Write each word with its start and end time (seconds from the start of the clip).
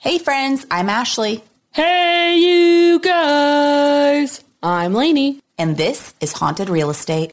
Hey, 0.00 0.16
friends, 0.18 0.64
I'm 0.70 0.88
Ashley, 0.88 1.44
Hey, 1.72 2.38
you 2.38 2.98
guys! 3.00 4.42
I'm 4.62 4.94
Lainey. 4.94 5.40
and 5.58 5.76
this 5.76 6.14
is 6.20 6.32
Haunted 6.32 6.70
Real 6.70 6.88
Estate. 6.88 7.30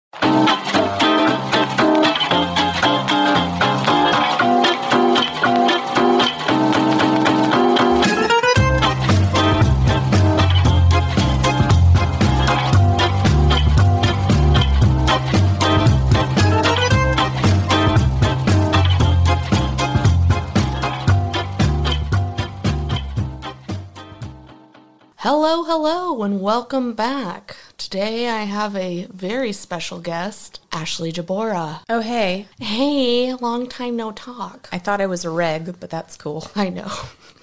Hello, 25.80 26.24
and 26.24 26.42
welcome 26.42 26.94
back. 26.94 27.56
Today 27.78 28.28
I 28.30 28.46
have 28.46 28.76
a 28.76 29.06
very 29.12 29.52
special 29.54 30.00
guest, 30.00 30.60
Ashley 30.72 31.12
Jabora. 31.12 31.82
Oh, 31.88 32.02
hey. 32.02 32.48
Hey, 32.60 33.36
long 33.36 33.68
time 33.68 33.96
no 33.96 34.12
talk. 34.12 34.70
I 34.72 34.80
thought 34.80 35.02
I 35.02 35.06
was 35.06 35.24
a 35.24 35.30
reg, 35.30 35.80
but 35.80 35.92
that's 35.92 36.18
cool. 36.18 36.50
I 36.56 36.70
know. 36.70 36.92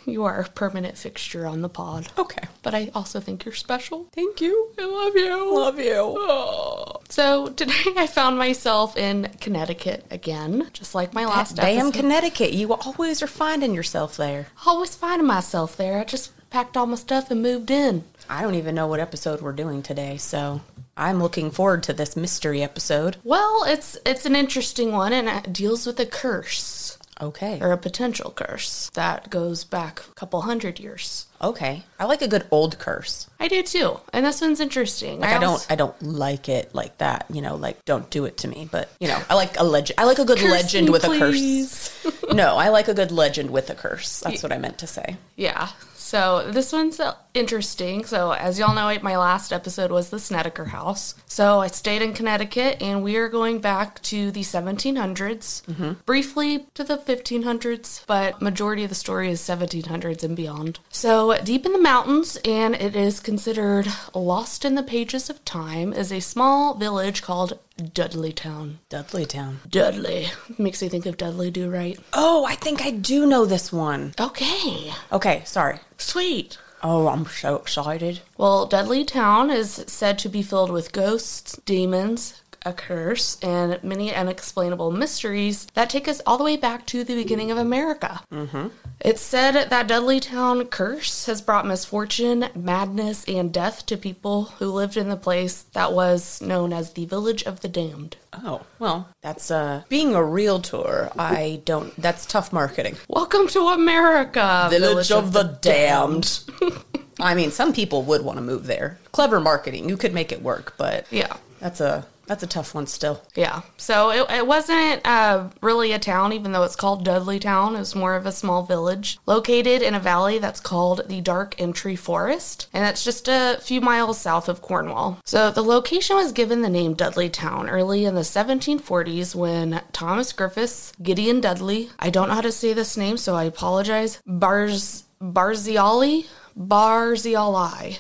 You 0.05 0.25
are 0.25 0.41
a 0.41 0.49
permanent 0.49 0.99
fixture 0.99 1.47
on 1.47 1.63
the 1.63 1.69
pod. 1.69 2.09
Okay. 2.19 2.43
But 2.63 2.75
I 2.75 2.91
also 2.93 3.21
think 3.21 3.45
you're 3.45 3.55
special. 3.55 4.09
Thank 4.13 4.41
you. 4.41 4.73
I 4.81 4.85
love 4.85 5.15
you. 5.15 5.55
Love 5.55 5.79
you. 5.79 5.95
Oh. 6.19 7.03
So 7.09 7.51
today 7.51 7.93
I 7.97 8.09
found 8.09 8.37
myself 8.37 8.97
in 8.97 9.31
Connecticut 9.41 10.07
again, 10.11 10.71
just 10.73 10.93
like 10.93 11.15
my 11.15 11.25
last 11.25 11.53
episode. 11.53 11.63
Damn 11.63 11.87
episode. 11.87 12.01
Connecticut. 12.01 12.53
You 12.53 12.75
always 12.75 13.23
are 13.23 13.29
finding 13.29 13.75
yourself 13.75 14.17
there. 14.17 14.49
Always 14.67 14.97
finding 14.97 15.29
myself 15.29 15.77
there. 15.77 16.01
I 16.01 16.05
just 16.05 16.33
packed 16.55 16.77
all 16.77 16.87
my 16.87 16.95
stuff 16.95 17.33
and 17.33 17.43
moved 17.43 17.69
in. 17.69 18.05
I 18.31 18.43
don't 18.43 18.55
even 18.55 18.77
know 18.77 18.87
what 18.87 19.01
episode 19.01 19.41
we're 19.41 19.51
doing 19.51 19.83
today, 19.83 20.19
so 20.19 20.61
I'm 20.97 21.21
looking 21.21 21.51
forward 21.51 21.83
to 21.83 21.93
this 21.93 22.15
mystery 22.17 22.63
episode. 22.63 23.17
Well, 23.25 23.65
it's 23.67 23.99
it's 24.07 24.25
an 24.25 24.37
interesting 24.37 24.93
one 24.93 25.13
and 25.13 25.29
it 25.29 25.53
deals 25.53 25.85
with 25.85 25.99
a 25.99 26.07
curse 26.07 26.97
Okay. 27.21 27.59
or 27.61 27.73
a 27.73 27.77
potential 27.77 28.31
curse 28.31 28.89
that 28.95 29.31
goes 29.31 29.65
back 29.65 30.01
a 30.09 30.15
couple 30.15 30.43
hundred 30.43 30.79
years. 30.79 31.27
Okay. 31.43 31.83
I 31.99 32.05
like 32.05 32.23
a 32.23 32.29
good 32.29 32.47
old 32.53 32.79
curse. 32.79 33.29
I 33.41 33.49
do 33.49 33.61
too, 33.65 33.99
and 34.13 34.25
this 34.25 34.41
one's 34.41 34.61
interesting. 34.61 35.19
Like 35.21 35.31
I, 35.31 35.41
don't 35.41 35.51
also- 35.51 35.67
I 35.71 35.75
don't 35.75 36.01
like 36.03 36.49
it 36.49 36.73
like 36.73 36.99
that, 36.99 37.27
you 37.31 37.43
know, 37.43 37.57
like 37.57 37.85
don't 37.85 38.09
do 38.11 38.27
it 38.27 38.37
to 38.39 38.49
me, 38.49 38.69
but 38.71 38.89
you 39.01 39.09
know, 39.09 39.21
I 39.29 39.35
like 39.35 39.59
a 39.59 39.65
legend 39.65 39.99
I 39.99 40.05
like 40.05 40.21
a 40.21 40.25
good 40.25 40.41
legend 40.41 40.91
with 40.91 41.03
a 41.05 41.19
curse. 41.19 41.91
no, 42.33 42.57
I 42.57 42.69
like 42.69 42.87
a 42.87 42.95
good 42.95 43.11
legend 43.11 43.51
with 43.51 43.71
a 43.71 43.75
curse. 43.75 44.21
That's 44.21 44.45
what 44.45 44.53
I 44.53 44.59
meant 44.59 44.79
to 44.79 44.87
say. 44.87 45.17
Yeah. 45.35 45.71
So 46.05 46.51
this 46.51 46.71
one's 46.71 47.01
uh, 47.01 47.15
interesting. 47.33 48.05
So 48.05 48.33
as 48.33 48.59
y'all 48.59 48.75
know, 48.75 48.95
my 49.03 49.17
last 49.17 49.55
episode 49.55 49.91
was 49.91 50.11
the 50.11 50.19
Snedeker 50.19 50.67
House. 50.67 51.15
So 51.27 51.61
I 51.61 51.69
stayed 51.69 52.03
in 52.03 52.13
Connecticut, 52.13 52.83
and 52.83 53.03
we 53.03 53.17
are 53.17 53.29
going 53.31 53.59
back 53.59 54.03
to 54.03 54.31
the 54.31 54.43
1700s, 54.43 56.05
briefly 56.05 56.67
to 56.75 56.85
the 56.85 56.99
1500s, 56.99 58.05
but 58.07 58.43
majority 58.43 58.85
of 58.85 58.91
the 58.91 58.95
story 58.95 59.31
is 59.31 59.41
1700s 59.41 60.23
and 60.23 60.37
beyond. 60.37 60.79
So 60.91 61.39
deep 61.43 61.65
in 61.65 61.73
the 61.73 61.79
mountains, 61.79 62.37
and 62.45 62.75
it 62.75 62.95
is 62.95 63.19
considered 63.19 63.89
lost 64.15 64.67
in 64.67 64.75
the 64.75 64.83
pages 64.83 65.31
of 65.31 65.43
time, 65.47 65.95
is 65.95 66.13
a 66.13 66.21
small 66.21 66.75
village 66.75 67.23
called 67.23 67.59
Dudleytown. 67.79 68.77
Dudleytown. 68.89 69.57
Dudley 69.69 70.29
makes 70.59 70.81
me 70.81 70.89
think 70.89 71.07
of 71.07 71.17
Dudley 71.17 71.51
Do 71.51 71.69
Right. 71.71 71.99
Oh, 72.13 72.45
I 72.45 72.55
think 72.55 72.83
I 72.85 72.91
do 72.91 73.27
know 73.27 73.45
this 73.47 73.73
one. 73.73 74.15
Okay, 74.21 74.93
Okay, 75.13 75.43
sorry. 75.45 75.81
sweet. 75.99 76.57
Oh, 76.87 77.09
I'm 77.09 77.25
so 77.27 77.57
excited. 77.57 78.21
Well, 78.37 78.67
Dudley 78.67 79.05
Town 79.05 79.51
is 79.51 79.83
said 79.87 80.19
to 80.19 80.29
be 80.29 80.43
filled 80.43 80.71
with 80.71 80.93
ghosts, 80.93 81.59
demons, 81.65 82.43
a 82.65 82.73
curse, 82.73 83.39
and 83.43 83.83
many 83.85 84.15
unexplainable 84.15 84.91
mysteries 84.91 85.67
that 85.75 85.91
take 85.91 86.09
us 86.09 86.21
all 86.27 86.39
the 86.39 86.45
way 86.45 86.57
back 86.57 86.87
to 86.87 87.05
the 87.05 87.15
beginning 87.15 87.51
of 87.51 87.59
America. 87.59 88.21
Mm-hmm. 88.33 88.69
It's 89.01 89.21
said 89.23 89.69
that 89.71 89.87
Dudley 89.89 90.21
Town 90.21 90.65
curse 90.67 91.27
has 91.27 91.43
brought 91.43 91.67
misfortune, 91.67 92.47
madness, 92.55 93.25
and 93.29 93.53
death 93.53 93.85
to 93.87 93.97
people 93.97 94.45
who 94.59 94.67
lived 94.71 94.97
in 94.97 95.09
the 95.09 95.17
place 95.17 95.63
that 95.73 95.93
was 95.93 96.41
known 96.41 96.73
as 96.73 96.93
the 96.93 97.05
Village 97.07 97.43
of 97.45 97.61
the 97.61 97.69
Damned. 97.69 98.17
Oh, 98.33 98.63
well, 98.79 99.09
that's 99.23 99.51
uh 99.51 99.83
being 99.89 100.15
a 100.15 100.25
realtor, 100.25 101.11
I 101.19 101.61
don't 101.65 101.95
that's 102.01 102.27
tough 102.27 102.53
marketing. 102.53 102.97
Welcome 103.09 103.47
to 103.49 103.61
America, 103.69 104.69
Village 104.71 105.11
of 105.13 105.33
the 105.33 105.59
Damned. 105.61 106.41
I 107.21 107.35
mean, 107.35 107.51
some 107.53 107.73
people 107.73 108.03
would 108.05 108.25
want 108.25 108.39
to 108.39 108.43
move 108.43 108.67
there. 108.67 108.99
Clever 109.13 109.39
marketing. 109.41 109.89
You 109.89 109.97
could 109.97 110.13
make 110.13 110.33
it 110.33 110.43
work, 110.43 110.75
but 110.77 111.07
Yeah. 111.13 111.37
that's 111.61 111.81
a 111.81 112.07
that's 112.27 112.43
a 112.43 112.47
tough 112.47 112.75
one 112.75 112.87
still. 112.87 113.23
Yeah. 113.35 113.63
So 113.77 114.11
it, 114.11 114.31
it 114.31 114.47
wasn't 114.47 115.07
uh, 115.07 115.49
really 115.61 115.93
a 115.93 115.99
town, 115.99 116.33
even 116.33 116.53
though 116.53 116.63
it's 116.63 116.77
called 116.77 117.05
Dudley 117.05 117.39
Town. 117.39 117.75
It 117.77 117.81
was 117.81 117.95
more 117.95 118.15
of 118.15 118.27
a 118.27 118.33
small 118.33 118.63
village 118.65 119.19
located 119.27 119.83
in 119.83 119.95
a 119.95 120.01
valley 120.01 120.39
that's 120.39 120.61
called 120.61 121.03
the 121.09 121.21
Dark 121.21 121.55
Entry 121.61 121.97
Forest. 121.97 122.69
And 122.73 122.85
that's 122.85 123.05
just 123.05 123.29
a 123.29 123.59
few 123.61 123.81
miles 123.81 124.19
south 124.19 124.49
of 124.49 124.63
Cornwall. 124.63 125.19
So 125.25 125.51
the 125.51 125.63
location 125.63 126.17
was 126.17 126.33
given 126.33 126.63
the 126.63 126.71
name 126.71 126.95
Dudley 126.95 127.29
Town 127.29 127.69
early 127.69 128.05
in 128.05 128.15
the 128.15 128.23
1740s 128.23 129.35
when 129.35 129.83
Thomas 129.93 130.33
Griffiths, 130.33 130.93
Gideon 131.03 131.41
Dudley, 131.41 131.91
I 131.99 132.11
don't 132.11 132.29
know 132.29 132.35
how 132.35 132.41
to 132.41 132.53
say 132.53 132.73
this 132.73 132.97
name, 132.97 133.17
so 133.17 133.35
I 133.35 133.45
apologize, 133.45 134.21
Bars, 134.27 135.05
Barziali? 135.23 136.27
Barziali. 136.59 137.99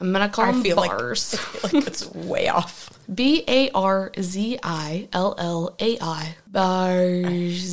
I'm 0.00 0.12
going 0.12 0.28
to 0.28 0.34
call 0.34 0.46
him 0.46 0.62
feel 0.62 0.76
like- 0.76 0.90
Bars. 0.90 1.34
I 1.34 1.36
feel 1.36 1.80
like 1.80 1.86
it's 1.88 2.10
way 2.12 2.48
off. 2.48 2.90
B 3.12 3.44
A 3.48 3.70
R 3.70 4.12
Z 4.20 4.58
I 4.62 5.08
L 5.12 5.34
L 5.38 5.74
A 5.80 5.98
I. 6.00 6.36
Barzilai. 6.50 7.64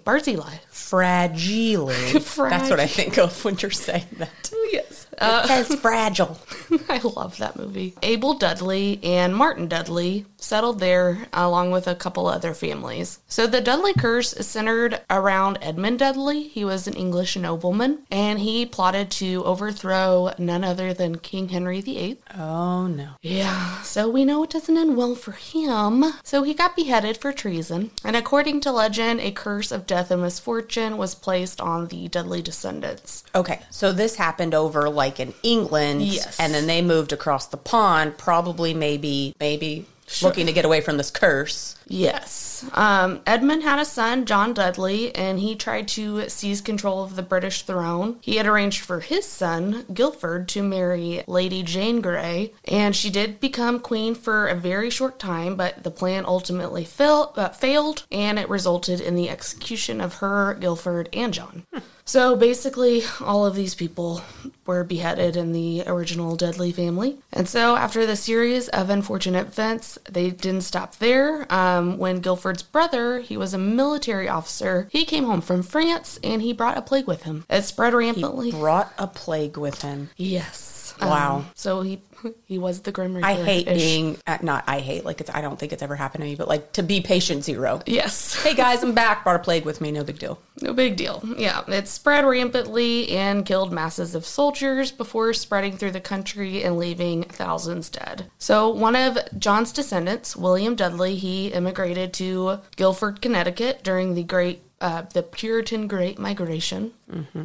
Barzilai. 0.00 0.58
Fragile. 0.70 1.86
That's 2.12 2.70
what 2.70 2.80
I 2.80 2.86
think 2.86 3.18
of 3.18 3.44
when 3.44 3.56
you're 3.58 3.70
saying 3.70 4.06
that. 4.18 4.30
Yes. 4.70 5.06
It 5.20 5.46
says 5.46 5.74
fragile. 5.80 6.38
I 6.90 6.98
love 6.98 7.38
that 7.38 7.56
movie. 7.56 7.94
Abel 8.02 8.34
Dudley 8.34 9.00
and 9.02 9.34
Martin 9.34 9.66
Dudley 9.66 10.26
settled 10.40 10.78
there 10.80 11.26
along 11.32 11.70
with 11.70 11.86
a 11.86 11.94
couple 11.94 12.26
other 12.26 12.54
families. 12.54 13.18
So 13.28 13.46
the 13.46 13.60
Dudley 13.60 13.92
curse 13.92 14.32
is 14.32 14.46
centered 14.46 15.00
around 15.10 15.58
Edmund 15.60 15.98
Dudley. 15.98 16.44
He 16.44 16.64
was 16.64 16.86
an 16.86 16.94
English 16.94 17.36
nobleman 17.36 18.00
and 18.10 18.38
he 18.38 18.64
plotted 18.64 19.10
to 19.12 19.44
overthrow 19.44 20.32
none 20.38 20.64
other 20.64 20.94
than 20.94 21.18
King 21.18 21.48
Henry 21.50 21.80
VIII. 21.80 22.18
Oh 22.38 22.86
no. 22.86 23.10
Yeah, 23.20 23.82
so 23.82 24.08
we 24.08 24.24
know 24.24 24.42
it 24.44 24.50
doesn't 24.50 24.76
end 24.76 24.96
well 24.96 25.14
for 25.14 25.32
him. 25.32 26.04
So 26.22 26.42
he 26.44 26.54
got 26.54 26.76
beheaded 26.76 27.16
for 27.18 27.32
treason, 27.32 27.90
and 28.04 28.14
according 28.16 28.60
to 28.62 28.72
legend, 28.72 29.20
a 29.20 29.30
curse 29.32 29.72
of 29.72 29.86
death 29.86 30.10
and 30.10 30.22
misfortune 30.22 30.96
was 30.96 31.14
placed 31.14 31.60
on 31.60 31.88
the 31.88 32.08
Dudley 32.08 32.42
descendants. 32.42 33.24
Okay, 33.34 33.60
so 33.70 33.92
this 33.92 34.16
happened 34.16 34.54
over 34.54 34.88
like 34.88 35.18
in 35.20 35.34
England, 35.42 36.02
Yes. 36.02 36.38
and 36.38 36.54
then 36.54 36.66
they 36.66 36.80
moved 36.82 37.12
across 37.12 37.46
the 37.46 37.56
pond, 37.56 38.16
probably 38.18 38.72
maybe 38.72 39.34
maybe 39.40 39.86
looking 40.22 40.46
to 40.46 40.52
get 40.52 40.64
away 40.64 40.80
from 40.80 40.96
this 40.96 41.10
curse. 41.10 41.76
Yes. 41.86 42.64
Um, 42.72 43.20
Edmund 43.26 43.62
had 43.62 43.78
a 43.78 43.84
son, 43.84 44.26
John 44.26 44.52
Dudley, 44.52 45.14
and 45.14 45.38
he 45.38 45.54
tried 45.54 45.88
to 45.88 46.28
seize 46.28 46.60
control 46.60 47.02
of 47.02 47.16
the 47.16 47.22
British 47.22 47.62
throne. 47.62 48.18
He 48.20 48.36
had 48.36 48.46
arranged 48.46 48.84
for 48.84 49.00
his 49.00 49.26
son, 49.26 49.86
Guilford, 49.92 50.48
to 50.48 50.62
marry 50.62 51.22
Lady 51.26 51.62
Jane 51.62 52.00
Grey, 52.00 52.52
and 52.64 52.94
she 52.94 53.10
did 53.10 53.40
become 53.40 53.80
queen 53.80 54.14
for 54.14 54.46
a 54.46 54.54
very 54.54 54.90
short 54.90 55.18
time, 55.18 55.56
but 55.56 55.82
the 55.82 55.90
plan 55.90 56.24
ultimately 56.26 56.84
fail, 56.84 57.32
uh, 57.36 57.48
failed, 57.50 58.04
and 58.10 58.38
it 58.38 58.48
resulted 58.48 59.00
in 59.00 59.14
the 59.14 59.30
execution 59.30 60.00
of 60.00 60.16
her, 60.16 60.54
Guilford, 60.54 61.08
and 61.12 61.32
John. 61.32 61.64
So 62.08 62.36
basically, 62.36 63.02
all 63.20 63.44
of 63.44 63.54
these 63.54 63.74
people 63.74 64.22
were 64.64 64.82
beheaded 64.82 65.36
in 65.36 65.52
the 65.52 65.82
original 65.86 66.36
Dudley 66.36 66.72
family. 66.72 67.18
And 67.34 67.46
so, 67.46 67.76
after 67.76 68.06
the 68.06 68.16
series 68.16 68.68
of 68.70 68.88
unfortunate 68.88 69.48
events, 69.48 69.98
they 70.10 70.30
didn't 70.30 70.62
stop 70.62 70.96
there. 70.96 71.46
Um, 71.52 71.98
when 71.98 72.20
Guilford's 72.20 72.62
brother, 72.62 73.18
he 73.18 73.36
was 73.36 73.52
a 73.52 73.58
military 73.58 74.26
officer, 74.26 74.88
he 74.90 75.04
came 75.04 75.24
home 75.24 75.42
from 75.42 75.62
France 75.62 76.18
and 76.24 76.40
he 76.40 76.54
brought 76.54 76.78
a 76.78 76.82
plague 76.82 77.06
with 77.06 77.24
him. 77.24 77.44
It 77.50 77.64
spread 77.64 77.92
rampantly. 77.92 78.52
Brought 78.52 78.90
a 78.96 79.06
plague 79.06 79.58
with 79.58 79.82
him. 79.82 80.08
yes. 80.16 80.94
Wow. 81.00 81.36
Um, 81.36 81.50
so 81.54 81.82
he 81.82 82.00
he 82.44 82.58
was 82.58 82.82
the 82.82 82.92
Grim 82.92 83.14
Reaper. 83.14 83.26
I 83.26 83.34
hate 83.34 83.66
being 83.66 84.18
uh, 84.26 84.38
not. 84.42 84.64
I 84.66 84.80
hate 84.80 85.04
like 85.04 85.20
it's. 85.20 85.30
I 85.32 85.40
don't 85.40 85.58
think 85.58 85.72
it's 85.72 85.82
ever 85.82 85.96
happened 85.96 86.22
to 86.22 86.28
me, 86.28 86.34
but 86.34 86.48
like 86.48 86.72
to 86.72 86.82
be 86.82 87.00
patient 87.00 87.44
zero. 87.44 87.80
Yes. 87.86 88.34
Hey 88.42 88.54
guys, 88.54 88.82
I'm 88.82 88.94
back. 88.94 89.24
Brought 89.24 89.36
a 89.36 89.40
plague 89.40 89.64
with 89.64 89.80
me. 89.80 89.92
No 89.92 90.04
big 90.04 90.18
deal. 90.18 90.40
No 90.60 90.72
big 90.72 90.96
deal. 90.96 91.22
Yeah, 91.36 91.62
it 91.68 91.88
spread 91.88 92.24
rampantly 92.24 93.10
and 93.10 93.44
killed 93.44 93.72
masses 93.72 94.14
of 94.14 94.26
soldiers 94.26 94.90
before 94.90 95.32
spreading 95.32 95.76
through 95.76 95.92
the 95.92 96.00
country 96.00 96.62
and 96.64 96.78
leaving 96.78 97.24
thousands 97.24 97.88
dead. 97.88 98.30
So, 98.38 98.68
one 98.68 98.96
of 98.96 99.18
John's 99.38 99.72
descendants, 99.72 100.36
William 100.36 100.74
Dudley, 100.74 101.16
he 101.16 101.48
immigrated 101.48 102.12
to 102.14 102.60
Guilford, 102.76 103.20
Connecticut 103.20 103.82
during 103.82 104.14
the 104.14 104.22
Great 104.22 104.62
uh, 104.80 105.02
the 105.12 105.22
Puritan 105.22 105.88
Great 105.88 106.18
Migration. 106.18 106.92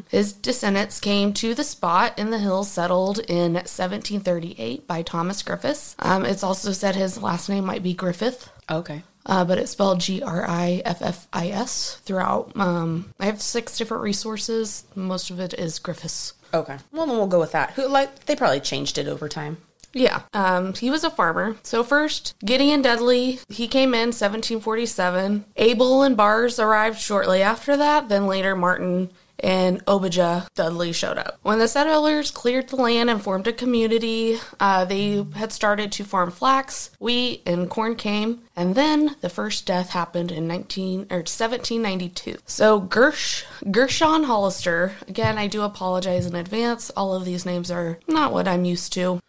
His 0.09 0.33
descendants 0.33 1.00
came 1.00 1.33
to 1.33 1.56
the 1.56 1.63
spot 1.63 2.18
in 2.19 2.30
the 2.30 2.39
hills 2.39 2.69
settled 2.69 3.19
in 3.19 3.53
1738 3.53 4.88
by 4.88 5.01
Thomas 5.01 5.41
Griffiths. 5.41 5.95
Um, 6.00 6.25
it's 6.25 6.44
also 6.44 6.71
said 6.71 6.95
his 6.95 7.21
last 7.21 7.50
name 7.50 7.65
might 7.65 7.83
be 7.83 7.94
Griffith. 7.94 8.50
Okay. 8.69 9.03
Uh, 9.25 9.45
but 9.45 9.57
it's 9.57 9.71
spelled 9.71 10.01
G 10.01 10.21
R 10.21 10.45
I 10.47 10.81
F 10.83 11.01
F 11.01 11.27
I 11.31 11.47
S 11.50 12.00
throughout. 12.03 12.51
Um, 12.56 13.13
I 13.19 13.25
have 13.25 13.41
six 13.41 13.77
different 13.77 14.03
resources. 14.03 14.83
Most 14.95 15.29
of 15.29 15.39
it 15.39 15.53
is 15.53 15.79
Griffiths. 15.79 16.33
Okay. 16.53 16.77
Well, 16.91 17.07
then 17.07 17.15
we'll 17.18 17.27
go 17.27 17.39
with 17.39 17.53
that. 17.53 17.71
Who 17.71 17.88
like 17.88 18.25
they 18.25 18.36
probably 18.36 18.59
changed 18.59 18.97
it 18.97 19.07
over 19.07 19.29
time. 19.29 19.57
Yeah, 19.93 20.23
um, 20.33 20.73
he 20.73 20.89
was 20.89 21.03
a 21.03 21.09
farmer. 21.09 21.55
So 21.63 21.83
first, 21.83 22.33
Gideon 22.43 22.81
Dudley, 22.81 23.39
he 23.49 23.67
came 23.67 23.93
in 23.93 24.07
1747. 24.09 25.45
Abel 25.55 26.01
and 26.01 26.17
Bars 26.17 26.59
arrived 26.59 26.99
shortly 26.99 27.41
after 27.41 27.77
that. 27.77 28.09
Then 28.09 28.25
later, 28.25 28.55
Martin 28.55 29.09
and 29.43 29.81
Obijah 29.87 30.47
Dudley 30.55 30.93
showed 30.93 31.17
up. 31.17 31.37
When 31.43 31.59
the 31.59 31.67
settlers 31.67 32.31
cleared 32.31 32.69
the 32.69 32.77
land 32.77 33.09
and 33.09 33.21
formed 33.21 33.47
a 33.47 33.53
community, 33.53 34.39
uh, 34.59 34.85
they 34.85 35.25
had 35.35 35.51
started 35.51 35.91
to 35.91 36.05
farm 36.05 36.31
flax, 36.31 36.91
wheat, 36.99 37.43
and 37.45 37.69
corn 37.69 37.95
came. 37.95 38.41
And 38.55 38.75
then 38.75 39.15
the 39.21 39.29
first 39.29 39.65
death 39.65 39.89
happened 39.89 40.31
in 40.31 40.47
19 40.47 41.07
or 41.09 41.17
1792. 41.17 42.37
So 42.45 42.79
Gersh 42.79 43.43
Gershon 43.71 44.23
Hollister, 44.23 44.93
again, 45.07 45.37
I 45.37 45.47
do 45.47 45.63
apologize 45.63 46.25
in 46.25 46.35
advance. 46.35 46.91
All 46.91 47.13
of 47.13 47.25
these 47.25 47.45
names 47.45 47.71
are 47.71 47.99
not 48.07 48.31
what 48.31 48.47
I'm 48.47 48.63
used 48.63 48.93
to. 48.93 49.19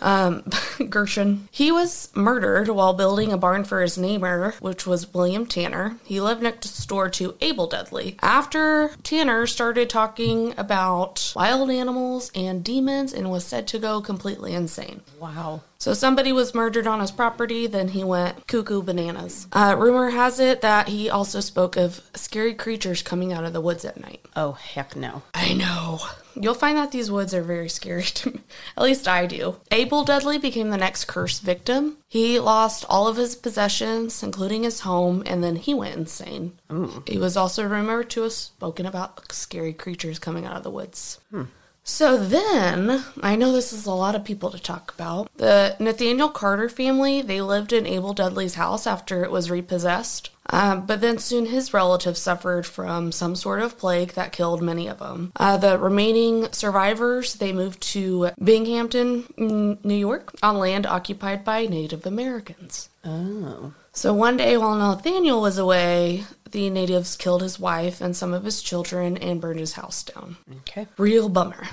Um, 0.00 0.44
Gershon. 0.88 1.48
He 1.50 1.70
was 1.70 2.08
murdered 2.14 2.68
while 2.68 2.94
building 2.94 3.32
a 3.32 3.36
barn 3.36 3.64
for 3.64 3.82
his 3.82 3.98
neighbor, 3.98 4.54
which 4.60 4.86
was 4.86 5.12
William 5.12 5.44
Tanner. 5.44 5.98
He 6.04 6.20
lived 6.20 6.42
next 6.42 6.86
door 6.86 7.10
to 7.10 7.36
Abel 7.42 7.66
Dudley. 7.66 8.16
After 8.22 8.92
Tanner 9.02 9.46
started 9.46 9.59
talking 9.60 10.54
about 10.56 11.32
wild 11.36 11.70
animals 11.70 12.30
and 12.34 12.64
demons 12.64 13.12
and 13.12 13.30
was 13.30 13.44
said 13.44 13.66
to 13.68 13.78
go 13.78 14.00
completely 14.00 14.54
insane. 14.54 15.02
Wow. 15.18 15.60
So 15.76 15.92
somebody 15.92 16.32
was 16.32 16.54
murdered 16.54 16.86
on 16.86 17.00
his 17.00 17.10
property, 17.10 17.66
then 17.66 17.88
he 17.88 18.02
went 18.02 18.46
cuckoo 18.46 18.82
bananas. 18.82 19.46
Uh, 19.52 19.76
rumor 19.78 20.10
has 20.10 20.40
it 20.40 20.62
that 20.62 20.88
he 20.88 21.10
also 21.10 21.40
spoke 21.40 21.76
of 21.76 22.00
scary 22.14 22.54
creatures 22.54 23.02
coming 23.02 23.32
out 23.32 23.44
of 23.44 23.52
the 23.52 23.60
woods 23.60 23.84
at 23.84 24.00
night. 24.00 24.24
Oh 24.34 24.52
heck 24.52 24.96
no. 24.96 25.22
I 25.34 25.52
know. 25.52 26.00
You'll 26.34 26.54
find 26.54 26.76
that 26.78 26.92
these 26.92 27.10
woods 27.10 27.34
are 27.34 27.42
very 27.42 27.68
scary 27.68 28.04
to 28.04 28.30
me. 28.30 28.40
At 28.76 28.82
least 28.84 29.08
I 29.08 29.26
do. 29.26 29.56
Abel 29.70 30.04
Dudley 30.04 30.38
became 30.38 30.70
the 30.70 30.76
next 30.76 31.06
cursed 31.06 31.42
victim. 31.42 31.98
He 32.08 32.38
lost 32.38 32.84
all 32.88 33.08
of 33.08 33.16
his 33.16 33.34
possessions, 33.36 34.22
including 34.22 34.62
his 34.64 34.80
home, 34.80 35.22
and 35.26 35.42
then 35.42 35.56
he 35.56 35.74
went 35.74 35.96
insane. 35.96 36.58
He 37.06 37.18
was 37.18 37.36
also 37.36 37.66
rumored 37.66 38.10
to 38.10 38.22
have 38.22 38.32
spoken 38.32 38.86
about 38.86 39.32
scary 39.32 39.72
creatures 39.72 40.18
coming 40.18 40.46
out 40.46 40.56
of 40.56 40.62
the 40.62 40.70
woods. 40.70 41.18
Hmm. 41.30 41.44
So 41.82 42.16
then, 42.16 43.04
I 43.22 43.36
know 43.36 43.52
this 43.52 43.72
is 43.72 43.86
a 43.86 43.92
lot 43.92 44.14
of 44.14 44.24
people 44.24 44.50
to 44.50 44.58
talk 44.58 44.94
about. 44.94 45.28
The 45.36 45.76
Nathaniel 45.80 46.28
Carter 46.28 46.68
family, 46.68 47.22
they 47.22 47.40
lived 47.40 47.72
in 47.72 47.86
Abel 47.86 48.14
Dudley's 48.14 48.54
house 48.54 48.86
after 48.86 49.24
it 49.24 49.30
was 49.30 49.50
repossessed. 49.50 50.30
Um, 50.52 50.84
but 50.86 51.00
then 51.00 51.18
soon 51.18 51.46
his 51.46 51.72
relatives 51.72 52.20
suffered 52.20 52.66
from 52.66 53.12
some 53.12 53.36
sort 53.36 53.60
of 53.60 53.78
plague 53.78 54.12
that 54.12 54.32
killed 54.32 54.62
many 54.62 54.88
of 54.88 54.98
them. 54.98 55.32
Uh, 55.36 55.56
the 55.56 55.78
remaining 55.78 56.52
survivors, 56.52 57.34
they 57.34 57.52
moved 57.52 57.80
to 57.92 58.30
Binghamton, 58.42 59.78
New 59.82 59.94
York, 59.94 60.34
on 60.42 60.58
land 60.58 60.86
occupied 60.86 61.44
by 61.44 61.66
Native 61.66 62.04
Americans. 62.04 62.88
Oh. 63.04 63.74
So 63.92 64.14
one 64.14 64.36
day 64.36 64.56
while 64.56 64.76
Nathaniel 64.76 65.40
was 65.42 65.58
away, 65.58 66.24
the 66.50 66.70
natives 66.70 67.16
killed 67.16 67.42
his 67.42 67.58
wife 67.58 68.00
and 68.00 68.16
some 68.16 68.32
of 68.32 68.44
his 68.44 68.62
children 68.62 69.16
and 69.16 69.40
burned 69.40 69.60
his 69.60 69.72
house 69.74 70.02
down. 70.02 70.36
Okay. 70.60 70.86
Real 70.96 71.28
bummer. 71.28 71.64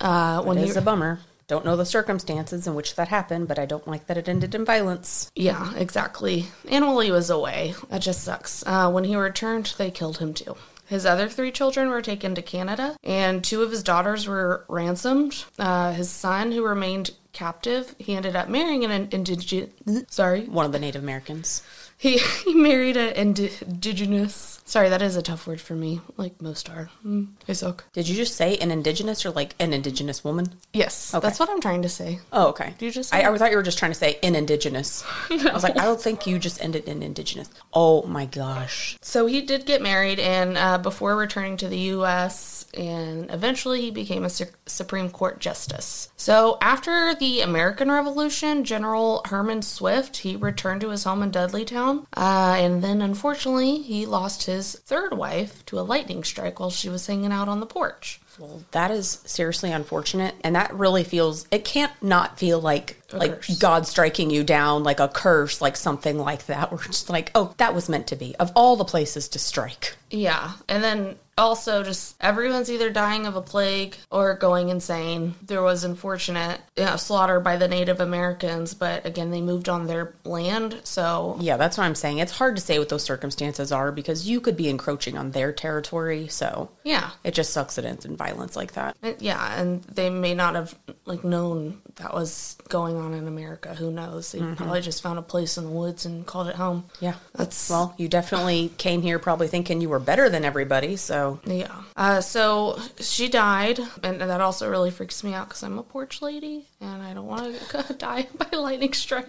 Uh, 0.00 0.42
when 0.42 0.58
It 0.58 0.68
he, 0.68 0.74
a 0.74 0.80
bummer. 0.80 1.20
Don't 1.48 1.64
know 1.64 1.76
the 1.76 1.84
circumstances 1.86 2.66
in 2.66 2.74
which 2.74 2.96
that 2.96 3.08
happened, 3.08 3.46
but 3.46 3.58
I 3.58 3.66
don't 3.66 3.86
like 3.86 4.06
that 4.08 4.16
it 4.18 4.28
ended 4.28 4.54
in 4.54 4.64
violence. 4.64 5.30
yeah, 5.36 5.72
exactly. 5.76 6.46
And 6.68 6.84
while 6.86 6.98
he 7.00 7.12
was 7.12 7.30
away, 7.30 7.74
that 7.88 8.02
just 8.02 8.24
sucks. 8.24 8.64
Uh, 8.66 8.90
when 8.90 9.04
he 9.04 9.14
returned, 9.14 9.72
they 9.78 9.90
killed 9.92 10.18
him 10.18 10.34
too. 10.34 10.56
His 10.88 11.06
other 11.06 11.28
three 11.28 11.52
children 11.52 11.88
were 11.88 12.02
taken 12.02 12.34
to 12.34 12.42
Canada, 12.42 12.96
and 13.04 13.42
two 13.44 13.62
of 13.62 13.70
his 13.70 13.82
daughters 13.82 14.26
were 14.26 14.64
ransomed. 14.68 15.44
Uh, 15.58 15.92
his 15.92 16.10
son, 16.10 16.50
who 16.52 16.64
remained 16.64 17.10
captive, 17.36 17.94
he 17.98 18.14
ended 18.16 18.34
up 18.34 18.48
marrying 18.48 18.84
an 18.84 19.08
indigenous. 19.12 19.70
Sorry, 20.08 20.42
One 20.46 20.64
of 20.66 20.72
the 20.72 20.78
Native 20.78 21.02
Americans. 21.02 21.62
he 21.98 22.18
he 22.44 22.54
married 22.54 22.96
an 22.96 23.12
indi- 23.14 23.50
indigenous. 23.60 24.60
Sorry, 24.64 24.88
that 24.88 25.00
is 25.02 25.14
a 25.16 25.22
tough 25.22 25.46
word 25.46 25.60
for 25.60 25.74
me. 25.74 26.00
Like 26.16 26.42
most 26.42 26.68
are. 26.68 26.90
Mm, 27.06 27.28
I 27.48 27.52
suck. 27.52 27.84
Did 27.92 28.08
you 28.08 28.16
just 28.16 28.34
say 28.34 28.56
an 28.56 28.70
indigenous 28.72 29.24
or 29.24 29.30
like 29.30 29.54
an 29.60 29.72
indigenous 29.72 30.24
woman? 30.24 30.54
Yes, 30.72 31.14
Okay. 31.14 31.24
that's 31.26 31.38
what 31.38 31.48
I'm 31.50 31.60
trying 31.60 31.82
to 31.82 31.88
say. 31.88 32.18
Oh, 32.32 32.48
okay. 32.48 32.74
Did 32.78 32.86
you 32.86 32.90
just 32.90 33.14
I, 33.14 33.20
I 33.32 33.38
thought 33.38 33.50
you 33.50 33.56
were 33.56 33.62
just 33.62 33.78
trying 33.78 33.92
to 33.92 33.98
say 33.98 34.18
an 34.22 34.34
indigenous. 34.34 35.04
I 35.30 35.52
was 35.52 35.62
like, 35.62 35.78
I 35.78 35.84
don't 35.84 36.00
think 36.00 36.26
you 36.26 36.38
just 36.38 36.60
ended 36.64 36.84
in 36.88 37.02
indigenous. 37.02 37.48
Oh 37.72 38.02
my 38.06 38.26
gosh. 38.26 38.96
So 39.02 39.26
he 39.26 39.40
did 39.42 39.66
get 39.66 39.80
married, 39.82 40.18
and 40.18 40.56
uh, 40.58 40.78
before 40.78 41.14
returning 41.16 41.56
to 41.58 41.68
the 41.68 41.78
U.S., 42.00 42.55
and 42.76 43.30
eventually 43.30 43.80
he 43.80 43.90
became 43.90 44.24
a 44.24 44.30
Su- 44.30 44.46
Supreme 44.66 45.10
Court 45.10 45.40
justice. 45.40 46.10
So 46.16 46.58
after 46.60 47.14
the 47.14 47.40
American 47.40 47.90
Revolution, 47.90 48.64
General 48.64 49.22
Herman 49.26 49.62
Swift 49.62 50.18
he 50.18 50.36
returned 50.36 50.80
to 50.82 50.90
his 50.90 51.04
home 51.04 51.22
in 51.22 51.30
Dudleytown, 51.30 52.06
uh, 52.16 52.56
and 52.58 52.82
then 52.82 53.02
unfortunately 53.02 53.78
he 53.82 54.06
lost 54.06 54.44
his 54.44 54.74
third 54.74 55.16
wife 55.16 55.64
to 55.66 55.78
a 55.78 55.82
lightning 55.82 56.24
strike 56.24 56.60
while 56.60 56.70
she 56.70 56.88
was 56.88 57.06
hanging 57.06 57.32
out 57.32 57.48
on 57.48 57.60
the 57.60 57.66
porch. 57.66 58.20
Well, 58.38 58.64
that 58.72 58.90
is 58.90 59.22
seriously 59.24 59.72
unfortunate, 59.72 60.34
and 60.44 60.54
that 60.56 60.74
really 60.74 61.04
feels. 61.04 61.46
It 61.50 61.64
can't 61.64 61.92
not 62.02 62.38
feel 62.38 62.60
like 62.60 63.05
A 63.12 63.16
like 63.18 63.42
curse. 63.42 63.58
God 63.58 63.86
striking 63.86 64.30
you 64.30 64.44
down, 64.44 64.82
like 64.82 65.00
a 65.00 65.08
curse, 65.08 65.60
like 65.60 65.76
something 65.76 66.18
like 66.18 66.46
that. 66.46 66.72
We're 66.76 66.82
just 66.82 67.08
like, 67.08 67.30
oh, 67.34 67.54
that 67.58 67.74
was 67.74 67.88
meant 67.88 68.06
to 68.08 68.16
be. 68.16 68.34
Of 68.36 68.52
all 68.54 68.76
the 68.76 68.84
places 68.84 69.28
to 69.28 69.38
strike, 69.38 69.96
Yeah, 70.10 70.52
and 70.68 70.82
then 70.82 71.16
also 71.38 71.82
just 71.82 72.16
everyone's 72.20 72.70
either 72.70 72.90
dying 72.90 73.26
of 73.26 73.36
a 73.36 73.42
plague 73.42 73.96
or 74.10 74.34
going 74.34 74.70
insane. 74.70 75.34
There 75.42 75.62
was 75.62 75.84
unfortunate 75.84 76.60
you 76.76 76.84
know, 76.84 76.96
slaughter 76.96 77.40
by 77.40 77.56
the 77.56 77.68
Native 77.68 78.00
Americans, 78.00 78.72
but 78.74 79.04
again, 79.04 79.30
they 79.30 79.42
moved 79.42 79.68
on 79.68 79.86
their 79.86 80.14
land, 80.24 80.80
so 80.84 81.36
yeah, 81.40 81.56
that's 81.56 81.76
what 81.76 81.84
I'm 81.84 81.94
saying. 81.94 82.18
It's 82.18 82.32
hard 82.32 82.56
to 82.56 82.62
say 82.62 82.78
what 82.78 82.88
those 82.88 83.04
circumstances 83.04 83.70
are 83.70 83.92
because 83.92 84.28
you 84.28 84.40
could 84.40 84.56
be 84.56 84.68
encroaching 84.68 85.18
on 85.18 85.32
their 85.32 85.52
territory. 85.52 86.28
So 86.28 86.70
yeah. 86.84 87.10
it 87.22 87.34
just 87.34 87.52
sucks 87.52 87.78
it 87.78 87.84
ends 87.84 88.04
in 88.04 88.16
violence 88.16 88.56
like 88.56 88.72
that. 88.72 88.96
Yeah, 89.18 89.60
and 89.60 89.82
they 89.84 90.10
may 90.10 90.34
not 90.34 90.54
have 90.54 90.76
like 91.04 91.24
known 91.24 91.82
that 91.96 92.14
was 92.14 92.56
going 92.68 92.95
on 92.96 93.14
in 93.14 93.26
America. 93.28 93.74
Who 93.74 93.90
knows? 93.90 94.32
They 94.32 94.40
probably 94.40 94.80
just 94.80 95.02
found 95.02 95.18
a 95.18 95.22
place 95.22 95.56
in 95.58 95.64
the 95.64 95.70
woods 95.70 96.04
and 96.06 96.26
called 96.26 96.48
it 96.48 96.56
home. 96.56 96.84
Yeah. 97.00 97.14
That's 97.34 97.68
Well, 97.70 97.94
you 97.96 98.08
definitely 98.08 98.72
came 98.78 99.02
here 99.02 99.18
probably 99.18 99.48
thinking 99.48 99.80
you 99.80 99.88
were 99.88 99.98
better 99.98 100.28
than 100.28 100.44
everybody. 100.44 100.96
So 100.96 101.40
Yeah. 101.44 101.74
Uh, 101.96 102.20
so 102.20 102.78
she 103.00 103.28
died, 103.28 103.78
and 104.02 104.20
that 104.20 104.40
also 104.40 104.68
really 104.70 104.90
freaks 104.90 105.22
me 105.24 105.34
out 105.34 105.48
because 105.48 105.62
I'm 105.62 105.78
a 105.78 105.82
porch 105.82 106.22
lady 106.22 106.66
and 106.80 107.02
I 107.02 107.14
don't 107.14 107.26
want 107.26 107.54
to 107.70 107.94
die 107.98 108.28
by 108.36 108.56
lightning 108.56 108.92
strike. 108.92 109.28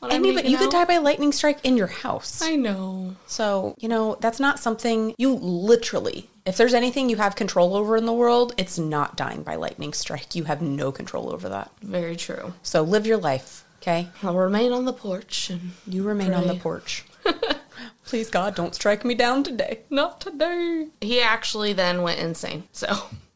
when 0.00 0.12
I 0.12 0.16
I'm 0.16 0.34
but 0.34 0.44
you 0.46 0.56
could 0.56 0.70
die 0.70 0.84
by 0.84 0.98
lightning 0.98 1.32
strike 1.32 1.58
in 1.64 1.76
your 1.76 1.86
house. 1.88 2.40
I 2.42 2.56
know. 2.56 3.16
So, 3.26 3.74
you 3.78 3.88
know, 3.88 4.16
that's 4.20 4.40
not 4.40 4.58
something 4.58 5.14
you 5.18 5.34
literally, 5.34 6.28
if 6.50 6.56
there's 6.56 6.74
anything 6.74 7.08
you 7.08 7.16
have 7.16 7.36
control 7.36 7.74
over 7.76 7.96
in 7.96 8.04
the 8.06 8.12
world, 8.12 8.52
it's 8.58 8.78
not 8.78 9.16
dying 9.16 9.42
by 9.42 9.54
lightning 9.54 9.92
strike. 9.92 10.34
You 10.34 10.44
have 10.44 10.60
no 10.60 10.90
control 10.92 11.32
over 11.32 11.48
that. 11.48 11.70
Very 11.80 12.16
true. 12.16 12.52
So 12.62 12.82
live 12.82 13.06
your 13.06 13.16
life, 13.18 13.64
okay? 13.80 14.08
I'll 14.22 14.34
remain 14.36 14.72
on 14.72 14.84
the 14.84 14.92
porch 14.92 15.48
and 15.48 15.70
You 15.86 16.02
remain 16.02 16.34
on 16.34 16.46
the 16.48 16.56
porch. 16.56 17.04
Please, 18.04 18.28
God, 18.30 18.54
don't 18.56 18.74
strike 18.74 19.04
me 19.04 19.14
down 19.14 19.44
today. 19.44 19.80
not 19.90 20.20
today. 20.20 20.88
He 21.00 21.20
actually 21.20 21.72
then 21.72 22.02
went 22.02 22.18
insane. 22.18 22.64
So, 22.72 22.88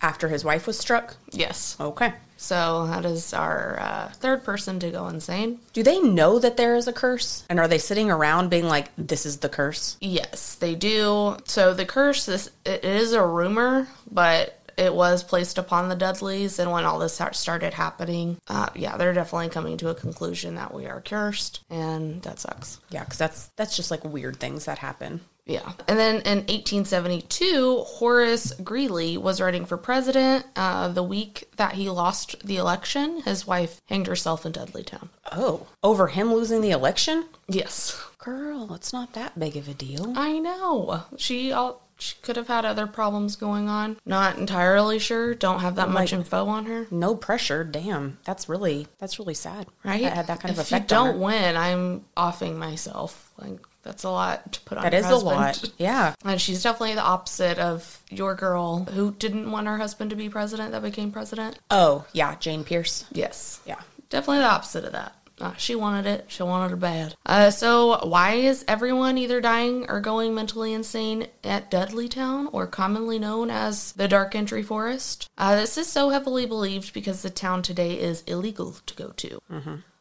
After 0.03 0.29
his 0.29 0.45
wife 0.45 0.67
was 0.67 0.77
struck? 0.79 1.17
yes. 1.31 1.77
Okay. 1.81 2.15
So 2.45 2.87
that 2.89 3.07
is 3.07 3.33
our 3.33 3.79
uh, 3.81 4.09
third 4.09 4.45
person 4.45 4.79
to 4.81 4.91
go 4.91 5.09
insane. 5.09 5.61
Do 5.73 5.83
they 5.83 5.99
know 5.99 6.39
that 6.39 6.59
there 6.59 6.77
is 6.77 6.87
a 6.87 6.93
curse? 6.93 7.45
And 7.49 7.59
are 7.59 7.69
they 7.69 7.79
sitting 7.79 8.11
around 8.11 8.51
being 8.51 8.69
like, 8.69 8.91
this 8.99 9.25
is 9.25 9.39
the 9.39 9.49
curse? 9.49 9.97
Yes, 10.03 10.55
they 10.57 10.75
do. 10.75 11.39
So 11.47 11.73
the 11.73 11.87
curse 11.87 12.27
this 12.27 12.51
it 12.67 12.85
is 12.85 13.15
a 13.15 13.25
rumor, 13.25 13.89
but 14.11 14.61
it 14.77 14.95
was 14.95 15.23
placed 15.23 15.57
upon 15.57 15.89
the 15.89 15.95
Dudleys, 15.95 16.59
and 16.59 16.71
when 16.71 16.85
all 16.85 16.99
this 16.99 17.21
started 17.33 17.75
happening, 17.75 18.39
uh, 18.49 18.71
yeah, 18.75 18.97
they're 18.97 19.15
definitely 19.15 19.49
coming 19.49 19.77
to 19.79 19.89
a 19.89 19.95
conclusion 19.95 20.57
that 20.57 20.75
we 20.75 20.87
are 20.87 21.01
cursed, 21.01 21.61
and 21.71 22.21
that 22.23 22.41
sucks. 22.41 22.81
Yeah, 22.91 23.05
because 23.05 23.19
that's, 23.19 23.47
that's 23.57 23.77
just 23.77 23.91
like 23.91 24.05
weird 24.05 24.37
things 24.37 24.65
that 24.65 24.79
happen. 24.79 25.21
Yeah. 25.47 25.73
And 25.87 25.99
then 25.99 26.17
in 26.23 26.39
1872, 26.47 27.81
Horace 27.87 28.53
Greeley 28.63 29.17
was 29.19 29.41
running 29.41 29.67
for 29.67 29.77
president. 29.77 30.47
Uh, 30.57 30.89
the 30.89 31.03
week 31.03 31.49
that 31.57 31.75
he 31.75 31.91
lost 31.91 32.45
the 32.47 32.57
election, 32.57 33.21
his 33.23 33.47
wife 33.47 33.81
hanged 33.87 34.07
herself 34.07 34.47
in 34.47 34.53
Dudleytown. 34.53 35.09
Oh, 35.33 35.67
over 35.83 36.09
him 36.09 36.33
losing 36.33 36.61
the 36.61 36.71
election? 36.71 37.27
Yes. 37.49 38.03
Girl, 38.19 38.73
it's 38.73 38.93
not 38.93 39.13
that 39.13 39.39
big 39.39 39.57
of 39.57 39.69
a 39.69 39.75
deal. 39.75 40.15
I 40.17 40.39
know. 40.39 41.03
She 41.19 41.53
all 41.53 41.83
she 41.99 42.17
could 42.23 42.37
have 42.37 42.49
had 42.49 42.65
other 42.65 42.87
problems 42.87 43.37
going 43.37 43.69
on. 43.69 43.99
Not 44.05 44.37
entirely 44.39 44.99
sure. 44.99 45.35
Don't 45.35 45.61
have 45.61 45.77
that 45.77 45.91
much 45.91 46.13
info 46.13 46.47
on 46.47 46.67
her. 46.67 46.87
No 46.91 47.15
pressure. 47.15 47.65
Damn. 47.65 48.19
That's 48.25 48.49
really 48.49 48.89
that's 48.99 49.19
really 49.19 49.35
sad. 49.35 49.67
Right? 49.85 50.03
That 50.03 50.13
had 50.15 50.27
that 50.27 50.41
kind 50.41 50.53
of 50.53 50.59
effect. 50.59 50.73
if 50.73 50.91
you 50.91 50.97
don't 50.97 51.21
win, 51.21 51.57
I'm 51.57 52.05
offing 52.17 52.59
myself. 52.59 53.31
Like 53.39 53.61
that's 53.85 54.05
a 54.05 54.11
lot 54.11 54.53
to 54.53 54.61
put 54.63 54.79
on. 54.79 54.85
That 54.85 54.95
is 54.95 55.09
a 55.09 55.17
lot. 55.17 55.63
Yeah. 55.79 56.15
And 56.25 56.41
she's 56.41 56.63
definitely 56.63 56.95
the 56.95 57.03
opposite 57.03 57.59
of 57.59 58.03
your 58.11 58.35
girl 58.35 58.85
who 58.85 59.13
didn't 59.13 59.51
want 59.51 59.67
her 59.67 59.77
husband 59.77 60.11
to 60.11 60.17
be 60.17 60.29
president 60.29 60.73
that 60.73 60.83
became 60.83 61.11
president. 61.13 61.59
Oh, 61.71 62.07
yeah, 62.13 62.37
Jane 62.37 62.65
Pierce. 62.65 63.05
Yes. 63.13 63.61
Yeah. 63.67 63.81
Definitely 64.09 64.39
the 64.39 64.49
opposite 64.51 64.85
of 64.85 64.93
that. 64.93 65.15
Uh, 65.41 65.53
she 65.57 65.75
wanted 65.75 66.07
it. 66.07 66.27
She 66.29 66.45
wanted 66.45 66.75
it 66.75 66.81
bad. 66.81 67.17
Uh, 67.27 67.51
so 67.51 68.07
why 68.07 68.35
is 68.35 68.65
everyone 68.69 69.19
either 69.19 69.41
dying 69.41 69.87
or 69.91 70.01
going 70.01 70.33
mentally 70.35 70.73
insane 70.73 71.27
at 71.43 71.71
Dudleytown, 71.73 72.49
or 72.53 72.69
commonly 72.69 73.19
known 73.19 73.51
as 73.51 73.93
the 73.93 74.07
Dark 74.07 74.37
Entry 74.37 74.63
Forest? 74.63 75.29
Uh, 75.37 75.57
this 75.57 75.77
is 75.77 75.89
so 75.89 76.11
heavily 76.11 76.47
believed 76.47 76.95
because 76.95 77.23
the 77.23 77.31
town 77.31 77.63
today 77.63 77.99
is 77.99 78.23
illegal 78.29 78.77
to 78.87 78.95
go 78.95 79.09
to. 79.09 79.41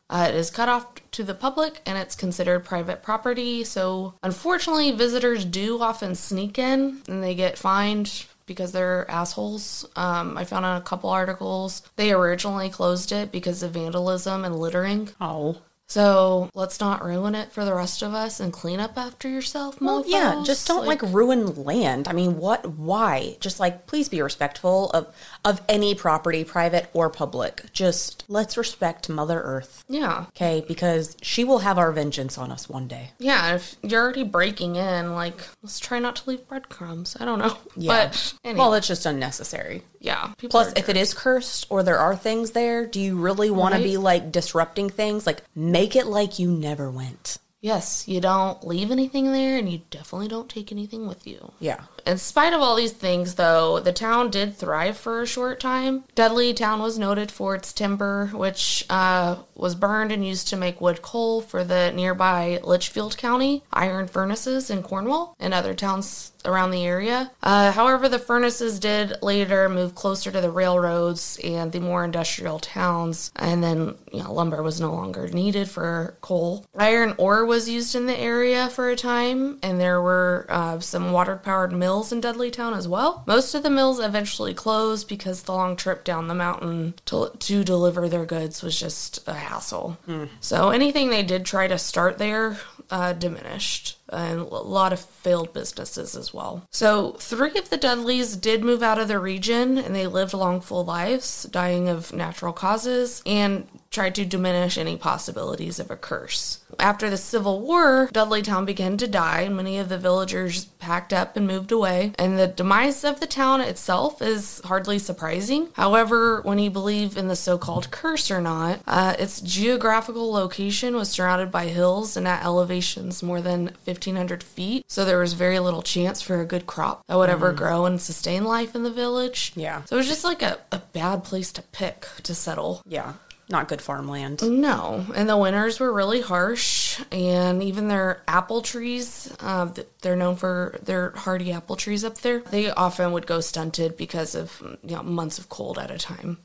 Uh, 0.10 0.28
it 0.30 0.36
is 0.36 0.52
cut 0.52 0.70
off 0.70 0.94
to 1.12 1.24
the 1.24 1.34
public 1.34 1.82
and 1.86 1.98
it's 1.98 2.16
considered 2.16 2.66
private 2.66 3.02
property. 3.02 3.64
So, 3.64 4.14
unfortunately, 4.22 4.92
visitors 4.92 5.46
do 5.46 5.82
often 5.82 6.16
sneak 6.16 6.60
in 6.60 7.02
and 7.08 7.24
they 7.24 7.36
get 7.36 7.58
fined 7.58 8.26
because 8.46 8.72
they're 8.72 9.10
assholes. 9.10 9.86
Um, 9.96 10.38
I 10.38 10.44
found 10.44 10.66
on 10.66 10.78
a 10.78 10.84
couple 10.84 11.10
articles 11.10 11.82
they 11.96 12.12
originally 12.12 12.70
closed 12.70 13.12
it 13.12 13.32
because 13.32 13.64
of 13.64 13.72
vandalism 13.72 14.46
and 14.46 14.56
littering. 14.56 15.10
Oh. 15.20 15.58
So 15.88 16.50
let's 16.56 16.80
not 16.80 17.04
ruin 17.04 17.36
it 17.36 17.52
for 17.52 17.66
the 17.66 17.74
rest 17.76 18.02
of 18.02 18.14
us 18.14 18.40
and 18.40 18.52
clean 18.52 18.80
up 18.80 18.98
after 18.98 19.30
yourself, 19.30 19.80
Well, 19.80 20.04
yeah, 20.08 20.42
just 20.44 20.66
don't 20.68 20.88
like, 20.88 21.02
ruin 21.04 21.64
land. 21.64 22.08
I 22.08 22.14
mean, 22.14 22.38
what? 22.38 22.66
Why? 22.68 23.38
Just 23.40 23.60
like, 23.60 23.86
please 23.86 24.10
be 24.10 24.22
respectful 24.22 24.90
of 24.92 25.14
of 25.46 25.62
any 25.68 25.94
property, 25.96 26.44
private 26.44 26.90
or 26.94 27.10
public. 27.10 27.64
Just 27.74 28.24
let's 28.28 28.56
respect 28.58 29.10
Mother 29.10 29.42
Earth, 29.42 29.84
yeah, 29.90 30.26
okay? 30.30 30.64
Because 30.68 31.18
she 31.22 31.44
will 31.44 31.60
have 31.60 31.78
our 31.78 31.92
vengeance 31.92 32.38
on 32.38 32.52
us 32.52 32.70
one 32.70 32.88
day. 32.88 33.12
yeah. 33.20 33.56
If 33.56 33.76
you're 33.82 34.02
already 34.02 34.24
breaking 34.24 34.76
in, 34.78 35.14
like 35.14 35.42
let's 35.62 35.80
try 35.80 36.00
not 36.00 36.16
to 36.18 36.30
leave 36.30 36.48
breadcrumbs. 36.48 37.18
I 37.20 37.26
don't 37.26 37.40
know, 37.40 37.58
Yeah. 37.76 38.06
but 38.06 38.34
anyway, 38.44 38.60
Well, 38.60 38.74
it's 38.76 38.88
just 38.88 39.06
unnecessary. 39.06 39.84
yeah. 40.00 40.34
Plus, 40.50 40.72
if 40.76 40.88
it 40.90 40.98
is 40.98 41.14
cursed 41.14 41.68
or 41.70 41.84
there 41.84 42.00
are 42.00 42.16
things 42.16 42.52
there, 42.52 42.86
do 42.86 43.00
you 43.02 43.18
really 43.18 43.50
want 43.50 43.74
Right. 43.74 43.80
to 43.80 43.84
be 43.84 43.98
like 43.98 44.32
disrupting 44.32 44.90
things? 44.90 45.26
Like, 45.28 45.44
make 45.56 45.96
it 45.96 46.06
like 46.08 46.40
you 46.40 46.50
never 46.52 46.90
went. 46.90 47.38
Yes, 47.62 48.08
you 48.10 48.20
don't 48.20 48.66
leave 48.68 48.92
anything 48.92 49.32
there, 49.32 49.58
and 49.58 49.72
you 49.72 49.82
definitely 49.90 50.28
don't 50.28 50.50
take 50.50 50.72
anything 50.74 51.08
with 51.08 51.26
you. 51.26 51.54
Yeah. 51.62 51.80
In 52.06 52.18
spite 52.18 52.54
of 52.54 52.62
all 52.62 52.76
these 52.76 52.92
things, 52.92 53.36
though, 53.36 53.80
the 53.80 53.94
town 53.94 54.30
did 54.30 54.56
thrive 54.56 54.98
for 54.98 55.22
a 55.22 55.28
short 55.28 55.60
time. 55.60 56.04
Dudley 56.16 56.54
Town 56.54 56.82
was 56.82 57.00
noted 57.00 57.32
for 57.32 57.56
its 57.56 57.72
timber, 57.72 58.28
which 58.34 58.86
uh, 58.90 59.38
was 59.56 59.76
burned 59.76 60.12
and 60.12 60.26
used 60.26 60.50
to 60.50 60.58
make 60.58 60.82
wood 60.82 61.02
coal 61.02 61.42
for 61.42 61.64
the 61.64 61.92
nearby 61.92 62.60
Litchfield 62.64 63.18
County 63.18 63.64
iron 63.72 64.08
furnaces 64.08 64.70
in 64.70 64.84
Cornwall 64.84 65.36
and 65.40 65.54
other 65.54 65.74
towns 65.74 66.32
around 66.46 66.72
the 66.72 66.86
area. 66.86 67.32
Uh, 67.42 67.72
however, 67.72 68.10
the 68.10 68.20
furnaces 68.20 68.80
did 68.80 69.14
later 69.22 69.70
move 69.70 69.96
closer 69.96 70.30
to 70.30 70.42
the 70.42 70.52
railroads 70.52 71.40
and 71.42 71.72
the 71.72 71.80
more 71.80 72.04
industrial 72.04 72.60
towns, 72.60 73.32
and 73.38 73.64
then 73.64 73.96
you 74.12 74.22
know 74.22 74.34
lumber 74.34 74.62
was 74.62 74.82
no 74.82 74.92
longer 74.92 75.28
needed 75.30 75.70
for 75.70 76.18
coal. 76.20 76.66
Iron 76.76 77.16
ore 77.18 77.46
was 77.46 77.70
used 77.70 77.96
in 77.96 78.08
the 78.08 78.20
area 78.20 78.68
for 78.70 78.90
a 78.90 78.96
time, 78.98 79.58
and 79.64 79.80
there 79.80 80.02
were 80.02 80.46
uh, 80.50 80.80
some 80.80 81.14
water-powered 81.14 81.72
mills 81.72 81.93
in 82.02 82.22
Dudleytown 82.22 82.76
as 82.76 82.88
well. 82.88 83.24
Most 83.28 83.54
of 83.54 83.64
the 83.64 83.70
mills 83.70 84.00
eventually 84.00 84.54
closed 84.54 85.08
because 85.08 85.44
the 85.44 85.54
long 85.54 85.76
trip 85.76 86.04
down 86.04 86.28
the 86.28 86.36
mountain 86.36 86.96
to, 87.06 87.32
to 87.38 87.64
deliver 87.64 88.10
their 88.10 88.26
goods 88.26 88.64
was 88.64 88.80
just 88.80 89.26
a 89.28 89.34
hassle. 89.34 89.98
So 90.40 90.70
anything 90.70 91.10
they 91.10 91.24
did 91.24 91.46
try 91.46 91.68
to 91.68 91.78
start 91.78 92.18
there 92.18 92.58
uh, 92.90 93.14
diminished 93.14 93.98
and 94.10 94.40
a 94.42 94.44
lot 94.44 94.94
of 94.94 95.00
failed 95.00 95.54
businesses 95.54 96.16
as 96.16 96.34
well. 96.34 96.68
So, 96.72 97.14
three 97.14 97.58
of 97.58 97.70
the 97.70 97.78
Dudleys 97.78 98.36
did 98.36 98.64
move 98.64 98.84
out 98.84 99.00
of 99.00 99.08
the 99.08 99.20
region 99.20 99.78
and 99.78 99.96
they 99.96 100.08
lived 100.08 100.34
long, 100.34 100.62
full 100.62 100.86
lives, 100.86 101.44
dying 101.44 101.90
of 101.90 102.14
natural 102.14 102.54
causes, 102.54 103.24
and 103.26 103.68
tried 103.94 104.16
to 104.16 104.26
diminish 104.26 104.78
any 104.78 104.98
possibilities 104.98 105.80
of 105.80 105.92
a 105.92 105.96
curse. 105.96 106.60
After 106.80 107.10
the 107.10 107.18
Civil 107.18 107.62
War, 107.62 108.10
Dudleytown 108.12 108.66
began 108.66 108.98
to 108.98 109.08
die, 109.08 109.42
and 109.42 109.56
many 109.56 109.78
of 109.78 109.90
the 109.90 109.98
villagers 109.98 110.66
packed 110.66 111.14
up 111.14 111.38
and 111.38 111.48
moved 111.48 111.72
away. 111.72 112.14
And 112.18 112.38
the 112.38 112.48
demise 112.48 113.04
of 113.04 113.20
the 113.20 113.28
town 113.28 113.62
itself 113.62 114.22
is 114.22 114.60
hardly 114.66 114.98
surprising. 114.98 115.70
However, 115.74 116.42
when 116.42 116.58
you 116.58 116.72
believe 116.72 117.16
in 117.16 117.28
the 117.28 117.36
so 117.36 117.58
called 117.58 117.92
curse 117.92 118.32
or 118.32 118.42
not, 118.42 118.82
uh, 118.88 119.16
its 119.20 119.40
geographical 119.40 120.32
location 120.32 120.96
was 120.96 121.10
surrounded 121.10 121.52
by 121.52 121.68
hills 121.68 122.18
and 122.18 122.28
at 122.28 122.44
elevations 122.44 123.22
more 123.22 123.42
than 123.42 123.66
1,500 123.86 124.42
feet. 124.42 124.86
So 124.90 125.06
there 125.06 125.20
was 125.20 125.34
very 125.34 125.60
little 125.60 125.84
chance 125.84 126.22
for 126.22 126.42
a 126.42 126.46
good 126.46 126.66
crop 126.66 127.06
that 127.08 127.18
would 127.18 127.30
ever 127.30 127.54
grow 127.54 127.86
and 127.86 128.02
sustain 128.02 128.44
life 128.44 128.76
in 128.76 128.84
the 128.84 128.92
village. 128.92 129.54
Yeah. 129.56 129.84
So 129.86 129.96
it 129.96 130.00
was 130.00 130.08
just 130.08 130.24
like 130.24 130.42
a, 130.42 130.60
a 130.72 130.80
bad 130.80 131.24
place 131.24 131.52
to 131.54 131.62
pick 131.62 132.08
to 132.24 132.34
settle. 132.34 132.82
Yeah. 132.86 133.14
Not 133.54 133.68
good 133.68 133.82
farmland. 133.84 134.42
No, 134.42 135.06
and 135.16 135.30
the 135.30 135.38
winters 135.38 135.80
were 135.80 135.94
really 135.94 136.22
harsh, 136.22 137.00
and 137.12 137.62
even 137.62 137.88
their 137.88 138.24
apple 138.28 138.64
trees, 138.64 139.32
uh, 139.40 139.70
they're 140.02 140.16
known 140.16 140.36
for 140.38 140.80
their 140.82 141.12
hardy 141.12 141.52
apple 141.52 141.76
trees 141.76 142.04
up 142.04 142.18
there. 142.18 142.40
They 142.40 142.72
often 142.72 143.12
would 143.12 143.28
go 143.28 143.42
stunted 143.42 143.96
because 143.96 144.34
of 144.34 144.60
you 144.84 144.96
know 144.96 145.04
months 145.04 145.38
of 145.38 145.50
cold 145.50 145.78
at 145.78 145.92
a 145.92 146.00
time. 146.00 146.40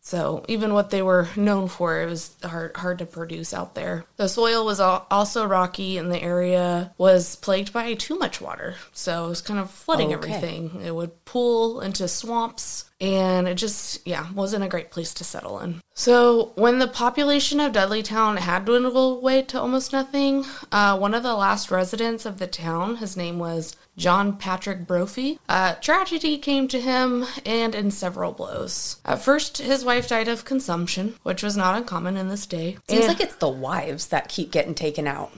So 0.00 0.44
even 0.48 0.72
what 0.72 0.90
they 0.90 1.02
were 1.02 1.28
known 1.36 1.68
for, 1.68 2.00
it 2.02 2.06
was 2.06 2.34
hard 2.42 2.76
hard 2.76 2.98
to 3.00 3.06
produce 3.06 3.52
out 3.54 3.74
there. 3.74 4.04
The 4.16 4.28
soil 4.28 4.64
was 4.64 4.80
also 4.80 5.46
rocky, 5.46 5.96
and 5.98 6.12
the 6.12 6.22
area 6.22 6.92
was 6.98 7.36
plagued 7.36 7.72
by 7.72 7.94
too 7.94 8.18
much 8.18 8.40
water, 8.40 8.76
so 8.92 9.26
it 9.26 9.28
was 9.28 9.40
kind 9.42 9.60
of 9.60 9.70
flooding 9.70 10.14
Okay. 10.14 10.14
everything. 10.34 10.80
It 10.84 10.94
would 10.94 11.24
pool 11.24 11.80
into 11.80 12.06
swamps, 12.08 12.84
and 13.00 13.46
it 13.46 13.54
just 13.54 14.06
yeah 14.06 14.30
wasn't 14.32 14.64
a 14.64 14.68
great 14.68 14.90
place 14.90 15.14
to 15.14 15.24
settle 15.24 15.58
in. 15.60 15.80
So 15.94 16.52
when 16.54 16.78
the 16.78 16.88
population 16.88 17.60
of 17.60 17.72
Dudleytown 17.72 18.38
had 18.38 18.64
dwindled 18.64 19.18
away 19.18 19.42
to 19.42 19.60
almost 19.60 19.92
nothing, 19.92 20.44
uh, 20.72 20.96
one 20.98 21.14
of 21.14 21.22
the 21.22 21.34
last 21.34 21.70
residents 21.70 22.24
of 22.26 22.38
the 22.38 22.46
town, 22.46 22.96
his 22.96 23.16
name 23.16 23.38
was 23.38 23.74
John 23.96 24.36
Patrick 24.36 24.86
Brophy. 24.86 25.38
Uh, 25.48 25.74
tragedy 25.74 26.38
came 26.38 26.68
to 26.68 26.80
him 26.80 27.24
and 27.44 27.74
in 27.74 27.90
several 27.90 28.30
blows. 28.32 29.00
At 29.04 29.20
first, 29.22 29.58
his 29.58 29.84
wife 29.84 30.08
died 30.08 30.28
of 30.28 30.44
consumption, 30.44 31.14
which 31.24 31.42
was 31.42 31.56
not 31.56 31.76
uncommon 31.76 32.16
in 32.16 32.28
this 32.28 32.46
day. 32.46 32.78
Seems 32.88 33.06
And- 33.06 33.08
like 33.08 33.20
it's 33.20 33.34
the 33.36 33.48
wives 33.48 34.06
that 34.08 34.28
keep 34.28 34.52
getting 34.52 34.74
taken 34.76 35.06
out 35.08 35.32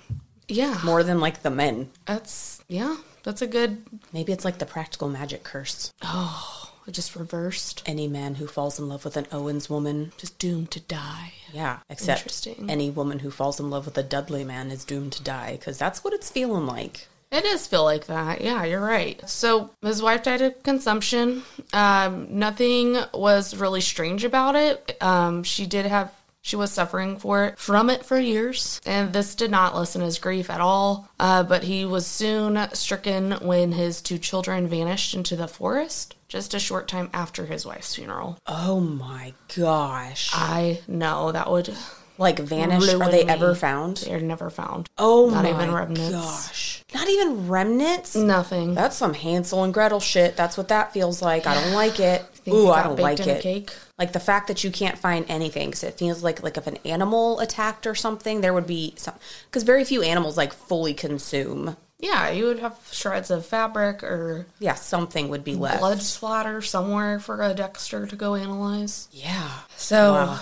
yeah, 0.49 0.79
more 0.85 1.03
than 1.03 1.21
like 1.21 1.43
the 1.43 1.51
men. 1.51 1.91
that's 2.07 2.63
yeah, 2.69 2.97
that's 3.23 3.41
a 3.41 3.47
good. 3.47 3.83
Maybe 4.13 4.33
it's 4.33 4.45
like 4.45 4.59
the 4.59 4.67
practical 4.67 5.09
magic 5.09 5.43
curse. 5.43 5.93
Oh, 6.03 6.60
just 6.91 7.17
reversed. 7.17 7.83
Any 7.87 8.09
man 8.09 8.37
who 8.37 8.47
falls 8.47 8.79
in 8.79 8.89
love 8.89 9.05
with 9.05 9.17
an 9.17 9.27
Owens 9.33 9.69
woman, 9.71 10.13
is 10.23 10.31
doomed 10.31 10.71
to 10.73 10.81
die. 10.81 11.33
yeah, 11.53 11.79
except 11.89 12.21
Interesting. 12.21 12.71
any 12.71 12.91
woman 12.91 13.21
who 13.21 13.31
falls 13.31 13.59
in 13.61 13.71
love 13.71 13.85
with 13.87 13.97
a 13.99 14.03
Dudley 14.03 14.45
man 14.45 14.71
is 14.71 14.85
doomed 14.85 15.13
to 15.13 15.23
die 15.23 15.57
because 15.59 15.79
that's 15.79 16.03
what 16.05 16.13
it's 16.15 16.31
feeling 16.31 16.67
like. 16.67 17.09
It 17.33 17.45
does 17.45 17.67
feel 17.67 17.85
like 17.85 18.07
that. 18.07 18.41
Yeah, 18.41 18.65
you're 18.65 18.81
right. 18.81 19.23
So 19.29 19.71
his 19.83 20.03
wife 20.03 20.25
died 20.25 20.43
of 20.43 20.63
consumption. 20.65 21.45
Um, 21.73 22.27
nothing 22.39 22.97
was 23.15 23.57
really 23.57 23.81
strange 23.81 24.25
about 24.25 24.57
it. 24.57 24.97
Um, 25.01 25.45
she 25.45 25.67
did 25.67 25.87
have. 25.87 26.13
She 26.43 26.57
was 26.57 26.73
suffering 26.73 27.19
for 27.19 27.45
it 27.45 27.59
from 27.59 27.91
it 27.91 28.03
for 28.05 28.19
years, 28.19 28.81
and 28.87 29.13
this 29.13 29.35
did 29.35 29.51
not 29.51 29.77
lessen 29.77 30.01
his 30.01 30.19
grief 30.19 30.49
at 30.49 30.63
all. 30.63 31.09
Uh, 31.21 31.43
but 31.43 31.63
he 31.65 31.85
was 31.85 32.07
soon 32.07 32.59
stricken 32.73 33.33
when 33.43 33.73
his 33.73 34.01
two 34.01 34.17
children 34.17 34.67
vanished 34.67 35.15
into 35.15 35.37
the 35.37 35.47
forest 35.47 36.17
just 36.31 36.55
a 36.55 36.61
short 36.61 36.87
time 36.89 37.11
after 37.13 37.45
his 37.45 37.67
wife's 37.67 37.97
funeral. 37.97 38.39
Oh 38.47 38.79
my 38.81 39.35
gosh. 39.55 40.31
I 40.33 40.81
know 40.89 41.33
that 41.33 41.51
would. 41.51 41.75
like 42.19 42.39
vanish. 42.39 42.89
Are 42.95 43.11
they 43.11 43.25
me. 43.25 43.31
ever 43.31 43.55
found? 43.57 43.97
They're 43.99 44.21
never 44.21 44.49
found. 44.49 44.89
Oh 44.97 45.29
Not 45.29 45.43
my 45.43 45.51
even 45.51 45.75
remnants. 45.75 46.11
gosh. 46.13 46.85
Not 46.95 47.09
even 47.09 47.49
remnants? 47.49 48.15
Nothing. 48.15 48.75
That's 48.75 48.97
some 48.97 49.15
Hansel 49.15 49.65
and 49.65 49.75
Gretel 49.75 49.99
shit. 50.01 50.37
That's 50.37 50.57
what 50.57 50.69
that 50.69 50.93
feels 50.93 51.21
like. 51.21 51.47
I 51.47 51.55
don't 51.55 51.73
like 51.75 51.99
it. 51.99 52.23
Think 52.41 52.57
Ooh, 52.57 52.71
I 52.71 52.83
don't 52.85 52.99
like 52.99 53.21
it. 53.21 53.43
cake? 53.43 53.71
Like 53.99 54.13
the 54.13 54.21
fact 54.21 54.47
that 54.49 54.63
you 54.65 54.71
can't 54.71 54.97
find 54.99 55.27
anything, 55.29 55.69
because 55.69 55.83
it 55.85 55.99
feels 55.99 56.23
like 56.23 56.43
like 56.43 56.57
if 56.57 56.67
an 56.67 56.79
animal 56.85 57.41
attacked 57.41 57.87
or 57.87 57.95
something, 57.95 58.41
there 58.41 58.55
would 58.55 58.67
be 58.67 58.95
some. 58.97 59.15
Because 59.47 59.63
very 59.65 59.85
few 59.85 60.01
animals 60.03 60.37
like 60.37 60.53
fully 60.53 60.95
consume. 60.95 61.77
Yeah, 62.01 62.31
you 62.31 62.47
would 62.47 62.59
have 62.61 62.77
shreds 62.91 63.31
of 63.31 63.45
fabric 63.47 64.03
or 64.03 64.47
Yeah, 64.59 64.75
something 64.75 65.29
would 65.29 65.45
be 65.45 65.55
left. 65.55 65.81
blood 65.81 66.01
splatter 66.03 66.63
somewhere 66.63 67.21
for 67.21 67.43
a 67.43 67.53
Dexter 67.55 68.07
to 68.07 68.17
go 68.17 68.35
analyze. 68.35 69.09
Yeah. 69.13 69.51
So, 69.77 70.13
Wow. 70.15 70.41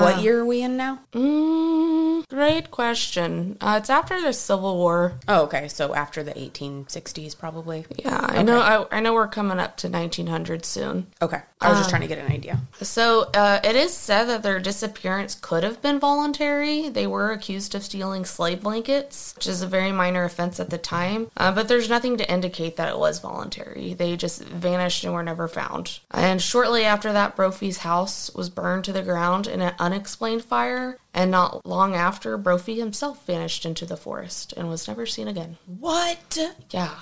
What 0.00 0.22
year 0.22 0.40
are 0.40 0.44
we 0.46 0.62
in 0.62 0.76
now? 0.76 1.00
Mm, 1.12 2.26
great 2.28 2.70
question. 2.70 3.58
Uh, 3.60 3.76
it's 3.78 3.90
after 3.90 4.20
the 4.20 4.32
Civil 4.32 4.78
War. 4.78 5.14
Oh, 5.28 5.42
okay. 5.44 5.68
So 5.68 5.94
after 5.94 6.22
the 6.22 6.32
1860s, 6.32 7.38
probably. 7.38 7.84
Yeah, 7.98 8.18
I 8.28 8.42
know. 8.42 8.60
I, 8.60 8.96
I 8.96 9.00
know 9.00 9.12
we're 9.12 9.28
coming 9.28 9.58
up 9.58 9.76
to 9.78 9.88
1900 9.88 10.64
soon. 10.64 11.08
Okay. 11.20 11.40
I 11.60 11.68
was 11.68 11.78
just 11.78 11.90
trying 11.90 12.02
to 12.02 12.08
get 12.08 12.18
an 12.18 12.32
idea. 12.32 12.60
So 12.80 13.30
uh, 13.34 13.60
it 13.62 13.76
is 13.76 13.92
said 13.94 14.24
that 14.24 14.42
their 14.42 14.58
disappearance 14.58 15.34
could 15.34 15.62
have 15.62 15.80
been 15.80 16.00
voluntary. 16.00 16.88
They 16.88 17.06
were 17.06 17.30
accused 17.30 17.74
of 17.74 17.84
stealing 17.84 18.24
slave 18.24 18.62
blankets, 18.62 19.34
which 19.36 19.46
is 19.46 19.62
a 19.62 19.68
very 19.68 19.92
minor 19.92 20.24
offense 20.24 20.58
at 20.58 20.70
the 20.70 20.78
time. 20.78 21.30
Uh, 21.36 21.52
but 21.52 21.68
there's 21.68 21.88
nothing 21.88 22.16
to 22.16 22.32
indicate 22.32 22.76
that 22.76 22.88
it 22.88 22.98
was 22.98 23.20
voluntary. 23.20 23.94
They 23.94 24.16
just 24.16 24.42
vanished 24.42 25.04
and 25.04 25.12
were 25.12 25.22
never 25.22 25.46
found. 25.46 26.00
And 26.10 26.42
shortly 26.42 26.84
after 26.84 27.12
that, 27.12 27.36
Brophy's 27.36 27.78
house 27.78 28.34
was 28.34 28.50
burned 28.50 28.84
to 28.84 28.92
the 28.92 29.02
ground 29.02 29.46
in 29.46 29.60
an 29.60 29.74
unexplained 29.82 30.44
fire. 30.44 30.96
And 31.12 31.30
not 31.30 31.66
long 31.66 31.94
after, 31.94 32.38
Brophy 32.38 32.78
himself 32.78 33.26
vanished 33.26 33.66
into 33.66 33.84
the 33.84 33.96
forest 33.96 34.54
and 34.56 34.68
was 34.68 34.88
never 34.88 35.04
seen 35.04 35.28
again. 35.28 35.58
What? 35.66 36.38
Yeah. 36.70 36.94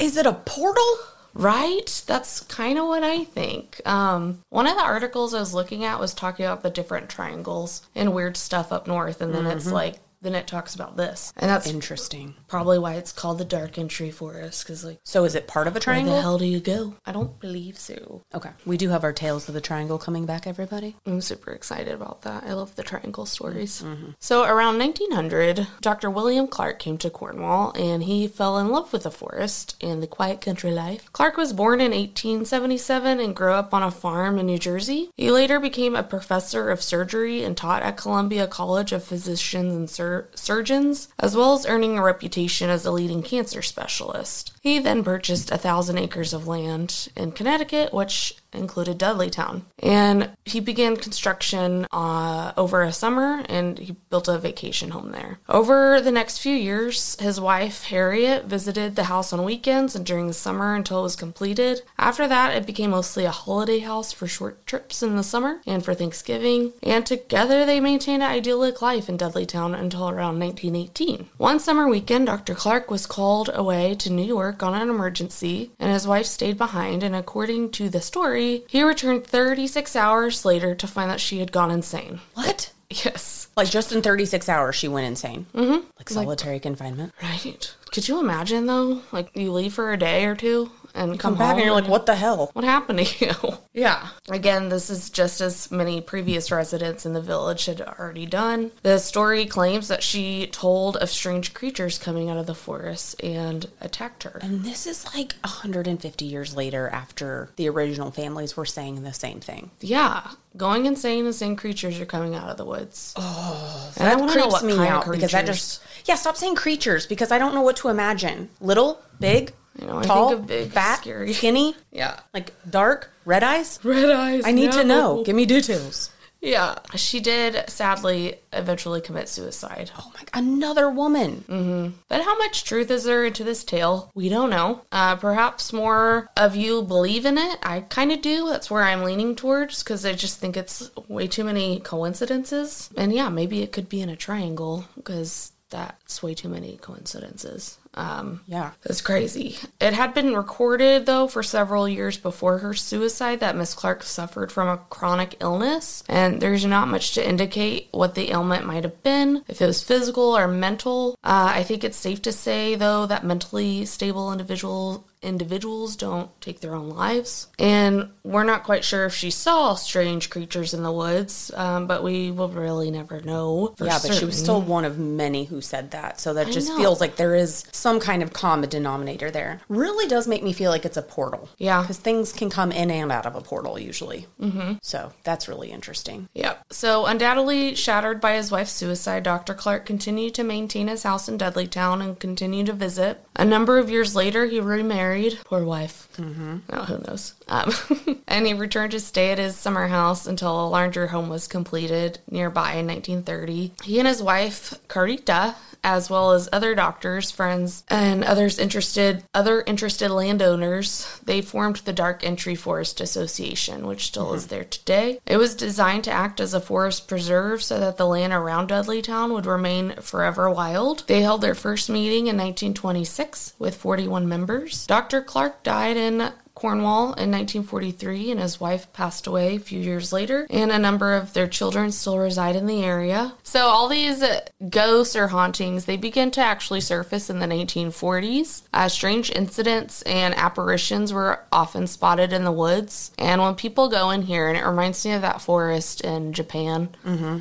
Is 0.00 0.16
it 0.16 0.26
a 0.26 0.32
portal? 0.32 0.98
Right? 1.34 2.02
That's 2.06 2.40
kind 2.40 2.78
of 2.78 2.86
what 2.86 3.02
I 3.02 3.24
think. 3.24 3.80
Um, 3.84 4.40
one 4.50 4.68
of 4.68 4.76
the 4.76 4.84
articles 4.84 5.34
I 5.34 5.40
was 5.40 5.52
looking 5.52 5.84
at 5.84 5.98
was 5.98 6.14
talking 6.14 6.46
about 6.46 6.62
the 6.62 6.70
different 6.70 7.08
triangles 7.08 7.82
and 7.94 8.14
weird 8.14 8.36
stuff 8.36 8.72
up 8.72 8.86
north, 8.86 9.20
and 9.20 9.34
then 9.34 9.46
it's 9.46 9.70
like, 9.70 9.96
then 10.24 10.34
it 10.34 10.46
talks 10.48 10.74
about 10.74 10.96
this. 10.96 11.32
And 11.36 11.48
that's 11.48 11.68
Interesting. 11.68 12.34
probably 12.48 12.78
why 12.78 12.94
it's 12.94 13.12
called 13.12 13.38
the 13.38 13.44
Dark 13.44 13.78
Entry 13.78 14.10
Forest, 14.10 14.64
because, 14.64 14.84
like, 14.84 14.98
So 15.04 15.24
is 15.24 15.34
it 15.34 15.46
part 15.46 15.66
of 15.68 15.76
a 15.76 15.80
triangle? 15.80 16.12
where 16.14 16.18
the 16.18 16.22
hell 16.22 16.38
do 16.38 16.46
you 16.46 16.60
go? 16.60 16.94
I 17.04 17.12
don't 17.12 17.38
believe 17.40 17.78
so. 17.78 18.22
Okay. 18.34 18.50
We 18.66 18.76
do 18.76 18.88
have 18.88 19.04
our 19.04 19.12
Tales 19.12 19.48
of 19.48 19.54
the 19.54 19.60
Triangle 19.60 19.98
coming 19.98 20.26
back, 20.26 20.46
everybody. 20.46 20.96
I'm 21.06 21.20
super 21.20 21.52
excited 21.52 21.92
about 21.94 22.22
that. 22.22 22.44
I 22.44 22.52
love 22.54 22.74
the 22.74 22.82
triangle 22.82 23.26
stories. 23.26 23.82
Mm-hmm. 23.82 24.10
So, 24.18 24.44
around 24.44 24.78
1900, 24.78 25.66
Dr. 25.80 26.10
William 26.10 26.46
Clark 26.48 26.78
came 26.78 26.98
to 26.98 27.10
Cornwall 27.10 27.72
and 27.78 28.02
he 28.04 28.26
fell 28.26 28.58
in 28.58 28.70
love 28.70 28.92
with 28.92 29.02
the 29.04 29.10
forest 29.10 29.76
and 29.80 30.02
the 30.02 30.06
quiet 30.06 30.40
country 30.40 30.70
life. 30.72 31.12
Clark 31.12 31.36
was 31.36 31.52
born 31.52 31.80
in 31.80 31.92
1877 31.92 33.20
and 33.20 33.36
grew 33.36 33.52
up 33.52 33.72
on 33.74 33.82
a 33.82 33.90
farm 33.90 34.38
in 34.38 34.46
New 34.46 34.58
Jersey. 34.58 35.10
He 35.16 35.30
later 35.30 35.60
became 35.60 35.94
a 35.94 36.02
professor 36.02 36.70
of 36.70 36.82
surgery 36.82 37.42
and 37.44 37.56
taught 37.56 37.82
at 37.82 37.96
Columbia 37.96 38.46
College 38.46 38.92
of 38.92 39.04
Physicians 39.04 39.72
and 39.74 39.90
Sur- 40.14 40.28
Surgeons, 40.34 41.08
as 41.18 41.36
well 41.36 41.54
as 41.54 41.66
earning 41.66 41.98
a 41.98 42.02
reputation 42.02 42.70
as 42.70 42.86
a 42.86 42.92
leading 42.92 43.22
cancer 43.22 43.62
specialist. 43.62 44.52
He 44.60 44.78
then 44.78 45.02
purchased 45.02 45.50
a 45.50 45.58
thousand 45.58 45.98
acres 45.98 46.32
of 46.32 46.46
land 46.46 47.08
in 47.16 47.32
Connecticut, 47.32 47.92
which 47.92 48.36
included 48.54 48.98
Dudleytown. 48.98 49.62
And 49.78 50.30
he 50.44 50.60
began 50.60 50.96
construction 50.96 51.86
uh, 51.92 52.52
over 52.56 52.82
a 52.82 52.92
summer 52.92 53.44
and 53.48 53.78
he 53.78 53.96
built 54.10 54.28
a 54.28 54.38
vacation 54.38 54.90
home 54.90 55.12
there. 55.12 55.38
Over 55.48 56.00
the 56.00 56.12
next 56.12 56.38
few 56.38 56.54
years, 56.54 57.18
his 57.20 57.40
wife, 57.40 57.84
Harriet, 57.84 58.44
visited 58.44 58.96
the 58.96 59.04
house 59.04 59.32
on 59.32 59.44
weekends 59.44 59.94
and 59.94 60.04
during 60.04 60.26
the 60.26 60.32
summer 60.32 60.74
until 60.74 61.00
it 61.00 61.04
was 61.04 61.16
completed. 61.16 61.82
After 61.98 62.28
that, 62.28 62.54
it 62.54 62.66
became 62.66 62.90
mostly 62.90 63.24
a 63.24 63.30
holiday 63.30 63.80
house 63.80 64.12
for 64.12 64.26
short 64.26 64.66
trips 64.66 65.02
in 65.02 65.16
the 65.16 65.22
summer 65.22 65.60
and 65.66 65.84
for 65.84 65.94
Thanksgiving. 65.94 66.72
And 66.82 67.04
together, 67.04 67.64
they 67.64 67.80
maintained 67.80 68.22
an 68.22 68.30
idyllic 68.30 68.80
life 68.82 69.08
in 69.08 69.18
Dudleytown 69.18 69.78
until 69.78 70.08
around 70.08 70.38
1918. 70.38 71.28
One 71.36 71.58
summer 71.58 71.88
weekend, 71.88 72.26
Dr. 72.26 72.54
Clark 72.54 72.90
was 72.90 73.06
called 73.06 73.50
away 73.52 73.94
to 73.96 74.10
New 74.10 74.24
York 74.24 74.62
on 74.62 74.74
an 74.74 74.90
emergency, 74.90 75.70
and 75.78 75.92
his 75.92 76.06
wife 76.06 76.26
stayed 76.26 76.58
behind. 76.58 77.02
And 77.02 77.16
according 77.16 77.70
to 77.72 77.88
the 77.88 78.00
story, 78.00 78.43
he 78.68 78.82
returned 78.82 79.26
36 79.26 79.96
hours 79.96 80.44
later 80.44 80.74
to 80.74 80.86
find 80.86 81.10
that 81.10 81.20
she 81.20 81.38
had 81.38 81.52
gone 81.52 81.70
insane. 81.70 82.20
What? 82.34 82.72
Yes. 82.90 83.48
Like 83.56 83.70
just 83.70 83.92
in 83.92 84.02
36 84.02 84.48
hours, 84.48 84.76
she 84.76 84.88
went 84.88 85.06
insane. 85.06 85.46
Mm-hmm. 85.54 85.86
Like 85.98 86.10
solitary 86.10 86.60
confinement. 86.60 87.12
Right. 87.22 87.74
Could 87.92 88.08
you 88.08 88.20
imagine 88.20 88.66
though? 88.66 89.02
Like 89.12 89.34
you 89.34 89.52
leave 89.52 89.74
for 89.74 89.92
a 89.92 89.96
day 89.96 90.24
or 90.24 90.34
two 90.34 90.70
and 90.94 91.18
Come 91.18 91.36
back 91.36 91.56
and 91.56 91.64
you're 91.64 91.74
like, 91.74 91.88
what 91.88 92.06
the 92.06 92.14
hell? 92.14 92.50
What 92.52 92.64
happened 92.64 93.00
to 93.00 93.26
you? 93.26 93.34
Yeah. 93.74 94.10
Again, 94.30 94.68
this 94.68 94.88
is 94.88 95.10
just 95.10 95.40
as 95.40 95.68
many 95.68 96.00
previous 96.00 96.52
residents 96.52 97.04
in 97.04 97.12
the 97.12 97.20
village 97.20 97.66
had 97.66 97.80
already 97.80 98.24
done. 98.24 98.70
The 98.82 98.98
story 98.98 99.46
claims 99.46 99.88
that 99.88 100.04
she 100.04 100.46
told 100.46 100.96
of 100.98 101.10
strange 101.10 101.54
creatures 101.54 101.98
coming 101.98 102.30
out 102.30 102.36
of 102.36 102.46
the 102.46 102.54
forest 102.54 103.20
and 103.20 103.66
attacked 103.80 104.22
her. 104.22 104.38
And 104.42 104.62
this 104.62 104.86
is 104.86 105.12
like 105.12 105.34
150 105.42 106.24
years 106.24 106.54
later 106.54 106.88
after 106.88 107.50
the 107.56 107.68
original 107.68 108.12
families 108.12 108.56
were 108.56 108.64
saying 108.64 109.02
the 109.02 109.12
same 109.12 109.40
thing. 109.40 109.72
Yeah. 109.80 110.30
Going 110.56 110.86
insane 110.86 111.24
and 111.26 111.34
saying 111.34 111.56
creatures 111.56 111.98
are 112.00 112.06
coming 112.06 112.36
out 112.36 112.48
of 112.48 112.56
the 112.56 112.64
woods. 112.64 113.12
Oh, 113.16 113.92
and 113.96 114.06
I 114.06 114.10
That 114.10 114.20
want 114.20 114.32
to 114.34 114.38
know 114.38 114.42
creeps 114.44 114.52
what 114.52 114.64
me 114.64 114.76
kind 114.76 114.88
out 114.88 115.06
of 115.06 115.12
because 115.12 115.32
that 115.32 115.46
just 115.46 115.82
yeah. 116.04 116.14
Stop 116.14 116.36
saying 116.36 116.54
creatures 116.54 117.08
because 117.08 117.32
I 117.32 117.38
don't 117.38 117.54
know 117.56 117.62
what 117.62 117.74
to 117.78 117.88
imagine. 117.88 118.50
Little, 118.60 119.02
big, 119.18 119.52
You 119.80 119.86
know, 119.88 119.98
I 119.98 120.02
tall, 120.04 120.28
think 120.28 120.40
of 120.40 120.46
big, 120.46 120.70
fat, 120.70 120.96
scary. 120.98 121.32
skinny, 121.32 121.74
Yeah. 121.90 122.20
like 122.32 122.52
dark, 122.68 123.10
red 123.24 123.42
eyes. 123.42 123.78
Red 123.82 124.10
eyes. 124.10 124.42
I 124.44 124.52
need 124.52 124.72
to 124.72 124.84
know. 124.84 125.22
Give 125.24 125.34
me 125.34 125.46
details. 125.46 126.10
Yeah. 126.40 126.78
She 126.94 127.20
did 127.20 127.64
sadly 127.70 128.36
eventually 128.52 129.00
commit 129.00 129.30
suicide. 129.30 129.90
Oh 129.98 130.12
my! 130.14 130.20
Another 130.38 130.90
woman. 130.90 131.94
But 132.10 132.22
how 132.22 132.36
much 132.36 132.64
truth 132.64 132.90
is 132.90 133.04
there 133.04 133.24
into 133.24 133.44
this 133.44 133.64
tale? 133.64 134.10
We 134.14 134.28
don't 134.28 134.50
know. 134.50 134.82
Uh, 134.92 135.16
perhaps 135.16 135.72
more 135.72 136.28
of 136.36 136.54
you 136.54 136.82
believe 136.82 137.24
in 137.24 137.38
it. 137.38 137.58
I 137.62 137.80
kind 137.80 138.12
of 138.12 138.20
do. 138.20 138.46
That's 138.50 138.70
where 138.70 138.82
I'm 138.82 139.04
leaning 139.04 139.34
towards 139.36 139.82
because 139.82 140.04
I 140.04 140.12
just 140.12 140.38
think 140.38 140.56
it's 140.58 140.90
way 141.08 141.26
too 141.28 141.44
many 141.44 141.80
coincidences. 141.80 142.90
And 142.94 143.12
yeah, 143.14 143.30
maybe 143.30 143.62
it 143.62 143.72
could 143.72 143.88
be 143.88 144.02
in 144.02 144.10
a 144.10 144.16
triangle 144.16 144.84
because 144.96 145.52
that's 145.70 146.22
way 146.22 146.34
too 146.34 146.50
many 146.50 146.76
coincidences. 146.76 147.78
Um, 147.94 148.40
Yeah. 148.46 148.70
That's 148.82 149.00
crazy. 149.00 149.56
It 149.80 149.94
had 149.94 150.14
been 150.14 150.34
recorded, 150.34 151.06
though, 151.06 151.26
for 151.28 151.42
several 151.42 151.88
years 151.88 152.16
before 152.18 152.58
her 152.58 152.74
suicide 152.74 153.40
that 153.40 153.56
Miss 153.56 153.74
Clark 153.74 154.02
suffered 154.02 154.50
from 154.52 154.68
a 154.68 154.78
chronic 154.90 155.36
illness, 155.40 156.02
and 156.08 156.40
there's 156.40 156.64
not 156.64 156.88
much 156.88 157.12
to 157.14 157.26
indicate 157.28 157.88
what 157.92 158.14
the 158.14 158.30
ailment 158.30 158.66
might 158.66 158.84
have 158.84 159.02
been, 159.02 159.44
if 159.48 159.60
it 159.62 159.66
was 159.66 159.82
physical 159.82 160.36
or 160.36 160.48
mental. 160.48 161.16
Uh, 161.24 161.52
I 161.54 161.62
think 161.62 161.84
it's 161.84 161.96
safe 161.96 162.20
to 162.22 162.32
say, 162.32 162.74
though, 162.74 163.06
that 163.06 163.24
mentally 163.24 163.84
stable 163.84 164.32
individual 164.32 165.04
individuals 165.24 165.96
don't 165.96 166.30
take 166.40 166.60
their 166.60 166.74
own 166.74 166.88
lives. 166.88 167.48
And 167.58 168.10
we're 168.22 168.44
not 168.44 168.64
quite 168.64 168.84
sure 168.84 169.06
if 169.06 169.14
she 169.14 169.30
saw 169.30 169.74
strange 169.74 170.30
creatures 170.30 170.74
in 170.74 170.82
the 170.82 170.92
woods, 170.92 171.50
um, 171.54 171.86
but 171.86 172.02
we 172.02 172.30
will 172.30 172.48
really 172.48 172.90
never 172.90 173.20
know. 173.20 173.74
Yeah, 173.80 173.98
but 174.02 174.14
she 174.14 174.24
was 174.24 174.38
still 174.38 174.60
one 174.60 174.84
of 174.84 174.98
many 174.98 175.44
who 175.44 175.60
said 175.60 175.90
that. 175.92 176.20
So 176.20 176.34
that 176.34 176.48
just 176.48 176.72
feels 176.76 177.00
like 177.00 177.16
there 177.16 177.34
is 177.34 177.64
some 177.72 178.00
kind 178.00 178.22
of 178.22 178.32
common 178.32 178.68
denominator 178.68 179.30
there. 179.30 179.60
Really 179.68 180.06
does 180.06 180.28
make 180.28 180.42
me 180.42 180.52
feel 180.52 180.70
like 180.70 180.84
it's 180.84 180.96
a 180.96 181.02
portal. 181.02 181.48
Yeah. 181.58 181.80
Because 181.80 181.98
things 181.98 182.32
can 182.32 182.50
come 182.50 182.70
in 182.70 182.90
and 182.90 183.10
out 183.10 183.26
of 183.26 183.34
a 183.34 183.40
portal 183.40 183.78
usually. 183.78 184.26
Mm-hmm. 184.40 184.74
So 184.82 185.12
that's 185.22 185.48
really 185.48 185.70
interesting. 185.70 186.28
Yep. 186.34 186.66
So, 186.70 187.06
undoubtedly 187.06 187.74
shattered 187.74 188.20
by 188.20 188.34
his 188.34 188.50
wife's 188.50 188.72
suicide, 188.72 189.22
Dr. 189.22 189.54
Clark 189.54 189.86
continued 189.86 190.34
to 190.34 190.44
maintain 190.44 190.88
his 190.88 191.02
house 191.02 191.28
in 191.28 191.38
Dudleytown 191.38 192.02
and 192.02 192.18
continued 192.18 192.66
to 192.66 192.72
visit. 192.72 193.24
A 193.36 193.44
number 193.44 193.78
of 193.78 193.90
years 193.90 194.14
later, 194.14 194.46
he 194.46 194.60
remarried. 194.60 195.13
Poor 195.44 195.64
wife. 195.64 196.08
Mm-hmm. 196.16 196.58
Oh, 196.70 196.82
who 196.84 196.98
knows? 196.98 197.34
Um, 197.48 197.72
and 198.28 198.46
he 198.46 198.54
returned 198.54 198.92
to 198.92 199.00
stay 199.00 199.30
at 199.30 199.38
his 199.38 199.56
summer 199.56 199.88
house 199.88 200.26
until 200.26 200.64
a 200.64 200.68
larger 200.68 201.08
home 201.08 201.28
was 201.28 201.46
completed 201.46 202.18
nearby 202.30 202.74
in 202.74 202.86
1930. 202.86 203.72
He 203.82 203.98
and 203.98 204.08
his 204.08 204.22
wife, 204.22 204.74
Carita, 204.88 205.54
as 205.84 206.08
well 206.08 206.32
as 206.32 206.48
other 206.52 206.74
doctors, 206.74 207.30
friends, 207.30 207.84
and 207.88 208.24
others 208.24 208.58
interested 208.58 209.22
other 209.34 209.62
interested 209.66 210.10
landowners, 210.10 211.20
they 211.22 211.40
formed 211.40 211.76
the 211.76 211.92
Dark 211.92 212.24
Entry 212.24 212.54
Forest 212.54 213.00
Association, 213.00 213.86
which 213.86 214.06
still 214.06 214.32
is 214.32 214.46
mm-hmm. 214.46 214.54
there 214.54 214.64
today. 214.64 215.20
It 215.26 215.36
was 215.36 215.54
designed 215.54 216.04
to 216.04 216.10
act 216.10 216.40
as 216.40 216.54
a 216.54 216.60
forest 216.60 217.06
preserve 217.06 217.62
so 217.62 217.78
that 217.78 217.98
the 217.98 218.06
land 218.06 218.32
around 218.32 218.70
Dudleytown 218.70 219.32
would 219.32 219.46
remain 219.46 219.94
forever 219.96 220.50
wild. 220.50 221.06
They 221.06 221.20
held 221.20 221.42
their 221.42 221.54
first 221.54 221.90
meeting 221.90 222.26
in 222.26 222.36
1926 222.36 223.54
with 223.58 223.76
41 223.76 224.28
members. 224.28 224.86
Dr. 224.86 225.20
Clark 225.20 225.62
died 225.62 225.96
in 225.96 226.32
Cornwall 226.54 227.14
in 227.14 227.30
1943, 227.30 228.30
and 228.30 228.40
his 228.40 228.60
wife 228.60 228.92
passed 228.92 229.26
away 229.26 229.56
a 229.56 229.60
few 229.60 229.80
years 229.80 230.12
later, 230.12 230.46
and 230.50 230.70
a 230.70 230.78
number 230.78 231.14
of 231.14 231.32
their 231.32 231.48
children 231.48 231.90
still 231.90 232.18
reside 232.18 232.56
in 232.56 232.66
the 232.66 232.84
area. 232.84 233.34
So, 233.42 233.66
all 233.66 233.88
these 233.88 234.22
uh, 234.22 234.40
ghosts 234.68 235.16
or 235.16 235.28
hauntings, 235.28 235.84
they 235.84 235.96
begin 235.96 236.30
to 236.32 236.40
actually 236.40 236.80
surface 236.80 237.28
in 237.28 237.40
the 237.40 237.46
1940s. 237.46 238.62
Uh, 238.72 238.88
strange 238.88 239.30
incidents 239.30 240.02
and 240.02 240.34
apparitions 240.34 241.12
were 241.12 241.40
often 241.50 241.86
spotted 241.86 242.32
in 242.32 242.44
the 242.44 242.52
woods, 242.52 243.10
and 243.18 243.40
when 243.42 243.54
people 243.56 243.88
go 243.88 244.10
in 244.10 244.22
here, 244.22 244.48
and 244.48 244.56
it 244.56 244.64
reminds 244.64 245.04
me 245.04 245.12
of 245.12 245.22
that 245.22 245.42
forest 245.42 246.00
in 246.02 246.32
Japan, 246.32 246.88